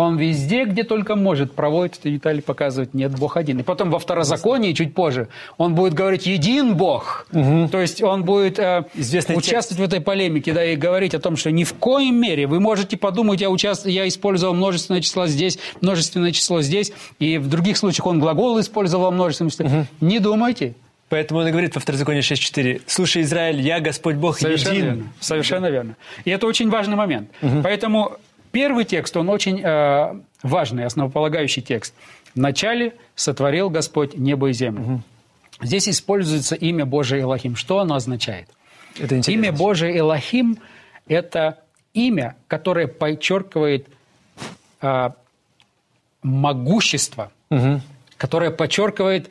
Он 0.00 0.16
везде, 0.16 0.64
где 0.64 0.82
только 0.82 1.14
может, 1.14 1.52
проводит 1.52 1.98
эти 2.00 2.14
детали, 2.14 2.40
показывать, 2.40 2.94
нет, 2.94 3.12
Бог 3.18 3.36
один. 3.36 3.60
И 3.60 3.62
потом 3.62 3.90
во 3.90 3.98
второзаконии, 3.98 4.72
чуть 4.72 4.94
позже, 4.94 5.28
он 5.58 5.74
будет 5.74 5.94
говорить 5.94 6.26
«един 6.26 6.74
Бог». 6.74 7.26
Угу. 7.32 7.68
То 7.68 7.80
есть 7.80 8.02
он 8.02 8.24
будет 8.24 8.58
э, 8.58 8.84
участвовать 8.94 9.44
текст. 9.44 9.72
в 9.72 9.82
этой 9.82 10.00
полемике, 10.00 10.52
да, 10.52 10.64
и 10.64 10.76
говорить 10.76 11.14
о 11.14 11.18
том, 11.18 11.36
что 11.36 11.50
ни 11.50 11.64
в 11.64 11.74
коем 11.74 12.16
мере 12.16 12.46
вы 12.46 12.60
можете 12.60 12.96
подумать, 12.96 13.40
я, 13.40 13.50
участ... 13.50 13.86
я 13.86 14.08
использовал 14.08 14.54
множественное 14.54 15.02
число 15.02 15.26
здесь, 15.26 15.58
множественное 15.80 16.32
число 16.32 16.62
здесь, 16.62 16.92
и 17.18 17.38
в 17.38 17.48
других 17.48 17.76
случаях 17.76 18.06
он 18.06 18.20
глагол 18.20 18.58
использовал 18.58 19.12
множественное 19.12 19.50
число. 19.50 19.66
Угу. 19.66 19.86
Не 20.00 20.18
думайте. 20.18 20.74
Поэтому 21.10 21.40
он 21.40 21.48
и 21.48 21.50
говорит 21.50 21.74
во 21.74 21.80
Второзаконии 21.80 22.22
6.4, 22.22 22.82
«Слушай, 22.86 23.22
Израиль, 23.22 23.60
я 23.60 23.80
Господь 23.80 24.14
Бог 24.14 24.38
Совершенно 24.38 24.72
един». 24.72 24.84
Верно. 24.84 25.12
Совершенно 25.18 25.66
верно. 25.66 25.96
И 26.24 26.30
это 26.30 26.46
очень 26.46 26.70
важный 26.70 26.94
момент. 26.94 27.28
Угу. 27.42 27.62
Поэтому 27.64 28.16
первый 28.52 28.84
текст, 28.84 29.16
он 29.16 29.28
очень 29.28 29.60
э, 29.62 30.20
важный, 30.42 30.84
основополагающий 30.84 31.62
текст. 31.62 31.94
«Вначале 32.34 32.94
сотворил 33.14 33.70
Господь 33.70 34.16
небо 34.16 34.50
и 34.50 34.52
землю». 34.52 34.82
Угу. 34.82 35.02
Здесь 35.62 35.88
используется 35.88 36.54
имя 36.54 36.86
Божие 36.86 37.22
Элохим. 37.22 37.56
Что 37.56 37.80
оно 37.80 37.96
означает? 37.96 38.48
Это 38.98 39.16
имя 39.30 39.52
Божие 39.52 39.98
Элохим– 39.98 40.58
это 41.06 41.58
имя, 41.92 42.36
которое 42.48 42.86
подчеркивает 42.86 43.88
э, 44.80 45.10
могущество, 46.22 47.30
угу. 47.50 47.80
которое 48.16 48.50
подчеркивает 48.50 49.30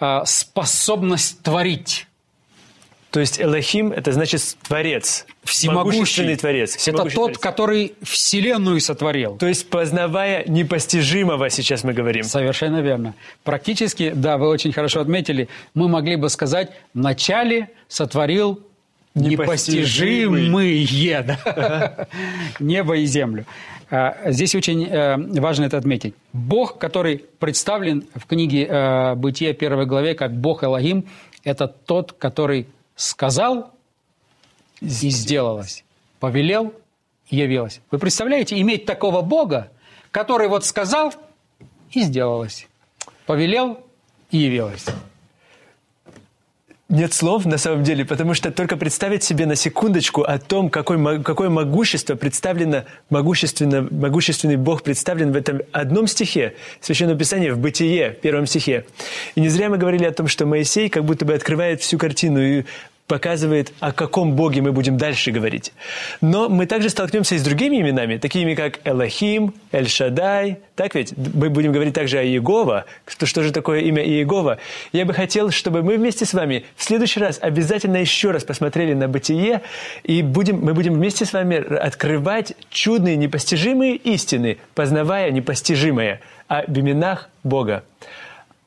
а, 0.00 0.24
способность 0.24 1.42
творить. 1.42 2.06
То 3.10 3.20
есть 3.20 3.40
Элохим– 3.40 3.90
это 3.92 4.12
значит 4.12 4.56
Творец. 4.66 5.24
Всемогущий. 5.42 6.36
Творец. 6.36 6.74
Это 6.74 6.78
всемогущий 6.78 7.14
тот, 7.14 7.24
Творец. 7.24 7.38
который 7.38 7.94
Вселенную 8.02 8.80
сотворил. 8.80 9.38
То 9.38 9.46
есть 9.46 9.70
познавая 9.70 10.44
непостижимого, 10.46 11.48
сейчас 11.48 11.84
мы 11.84 11.94
говорим. 11.94 12.24
Совершенно 12.24 12.82
верно. 12.82 13.14
Практически, 13.44 14.12
да, 14.14 14.36
вы 14.36 14.48
очень 14.48 14.72
хорошо 14.72 15.00
отметили, 15.00 15.48
мы 15.72 15.88
могли 15.88 16.16
бы 16.16 16.28
сказать, 16.28 16.70
вначале 16.92 17.70
сотворил 17.88 18.60
непостижимые 19.14 21.22
да. 21.22 22.08
небо 22.60 22.96
и 22.96 23.06
землю. 23.06 23.46
А, 23.90 24.18
Здесь 24.26 24.54
очень 24.54 24.84
э, 24.84 25.16
важно 25.40 25.64
это 25.64 25.78
отметить. 25.78 26.14
Бог, 26.34 26.78
который 26.78 27.24
представлен 27.38 28.04
в 28.14 28.26
книге 28.26 28.66
э, 28.66 29.14
«Бытие» 29.14 29.54
первой 29.54 29.86
главе 29.86 30.14
как 30.14 30.34
Бог 30.34 30.62
Элогим, 30.62 31.06
это 31.42 31.68
тот, 31.68 32.12
который 32.12 32.66
сказал 32.98 33.70
и 34.80 34.86
сделалось, 34.86 35.84
повелел 36.18 36.74
и 37.30 37.36
явилось. 37.36 37.80
Вы 37.92 37.98
представляете, 37.98 38.60
иметь 38.60 38.86
такого 38.86 39.22
Бога, 39.22 39.70
который 40.10 40.48
вот 40.48 40.64
сказал 40.64 41.14
и 41.92 42.02
сделалось, 42.02 42.66
повелел 43.24 43.80
и 44.32 44.38
явилось. 44.38 44.84
Нет 46.90 47.12
слов 47.12 47.44
на 47.44 47.58
самом 47.58 47.84
деле, 47.84 48.06
потому 48.06 48.32
что 48.32 48.50
только 48.50 48.78
представить 48.78 49.22
себе 49.22 49.44
на 49.44 49.56
секундочку 49.56 50.22
о 50.22 50.38
том, 50.38 50.70
какой, 50.70 51.22
какое 51.22 51.50
могущество 51.50 52.14
представлено, 52.14 52.84
могущественно, 53.10 53.86
могущественный 53.90 54.56
Бог 54.56 54.82
представлен 54.82 55.32
в 55.32 55.36
этом 55.36 55.60
одном 55.72 56.06
стихе 56.06 56.54
Священного 56.80 57.18
Писания 57.18 57.52
в 57.52 57.58
Бытие, 57.58 58.16
первом 58.22 58.46
стихе. 58.46 58.86
И 59.34 59.42
не 59.42 59.50
зря 59.50 59.68
мы 59.68 59.76
говорили 59.76 60.06
о 60.06 60.12
том, 60.12 60.28
что 60.28 60.46
Моисей 60.46 60.88
как 60.88 61.04
будто 61.04 61.26
бы 61.26 61.34
открывает 61.34 61.82
всю 61.82 61.98
картину 61.98 62.40
и 62.42 62.64
показывает, 63.08 63.72
о 63.80 63.90
каком 63.92 64.34
Боге 64.34 64.60
мы 64.60 64.70
будем 64.70 64.98
дальше 64.98 65.32
говорить. 65.32 65.72
Но 66.20 66.48
мы 66.48 66.66
также 66.66 66.90
столкнемся 66.90 67.34
и 67.34 67.38
с 67.38 67.42
другими 67.42 67.80
именами, 67.80 68.18
такими 68.18 68.54
как 68.54 68.80
Элохим, 68.84 69.54
Эль-Шадай. 69.72 70.58
Так 70.76 70.94
ведь? 70.94 71.14
Мы 71.16 71.48
будем 71.48 71.72
говорить 71.72 71.94
также 71.94 72.18
о 72.18 72.22
Иегова. 72.22 72.84
Что, 73.06 73.24
что 73.26 73.42
же 73.42 73.50
такое 73.50 73.80
имя 73.80 74.04
Иегова? 74.04 74.58
Я 74.92 75.06
бы 75.06 75.14
хотел, 75.14 75.50
чтобы 75.50 75.82
мы 75.82 75.96
вместе 75.96 76.26
с 76.26 76.34
вами 76.34 76.66
в 76.76 76.84
следующий 76.84 77.18
раз 77.18 77.38
обязательно 77.40 77.96
еще 77.96 78.30
раз 78.30 78.44
посмотрели 78.44 78.92
на 78.92 79.08
Бытие, 79.08 79.62
и 80.04 80.20
будем, 80.20 80.60
мы 80.60 80.74
будем 80.74 80.92
вместе 80.94 81.24
с 81.24 81.32
вами 81.32 81.56
открывать 81.56 82.54
чудные, 82.68 83.16
непостижимые 83.16 83.96
истины, 83.96 84.58
познавая 84.74 85.30
непостижимое 85.30 86.20
о 86.46 86.62
именах 86.64 87.30
Бога. 87.42 87.84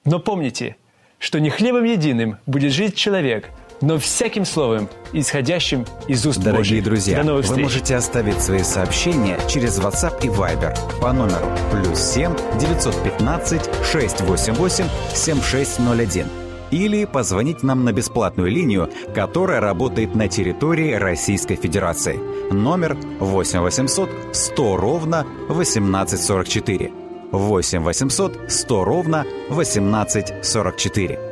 Но 0.04 0.17
помните, 0.19 0.77
что 1.19 1.39
не 1.39 1.51
хлебом 1.51 1.84
единым 1.84 2.38
будет 2.47 2.73
жить 2.73 2.95
человек, 2.95 3.49
но 3.81 3.97
всяким 3.99 4.45
словом, 4.45 4.87
исходящим 5.13 5.85
из 6.07 6.25
уст 6.25 6.39
Дорогие 6.39 6.59
Божьих. 6.59 6.83
друзья, 6.83 7.17
До 7.17 7.23
новых 7.23 7.45
вы 7.45 7.49
встреч. 7.49 7.63
можете 7.63 7.95
оставить 7.95 8.41
свои 8.41 8.63
сообщения 8.63 9.39
через 9.47 9.79
WhatsApp 9.79 10.23
и 10.23 10.27
Viber 10.27 10.77
по 10.99 11.11
номеру 11.11 11.47
плюс 11.71 11.99
7 11.99 12.33
915 12.59 13.61
688 13.91 14.85
7601 15.13 16.27
или 16.71 17.03
позвонить 17.05 17.63
нам 17.63 17.83
на 17.83 17.91
бесплатную 17.91 18.49
линию, 18.49 18.89
которая 19.13 19.59
работает 19.59 20.15
на 20.15 20.29
территории 20.29 20.93
Российской 20.93 21.55
Федерации. 21.55 22.17
Номер 22.51 22.97
8 23.19 23.59
800 23.59 24.09
100 24.31 24.77
ровно 24.77 25.25
1844. 25.49 26.91
8 27.31 27.83
800 27.83 28.39
100 28.47 28.83
ровно 28.85 29.25
1844. 29.49 31.30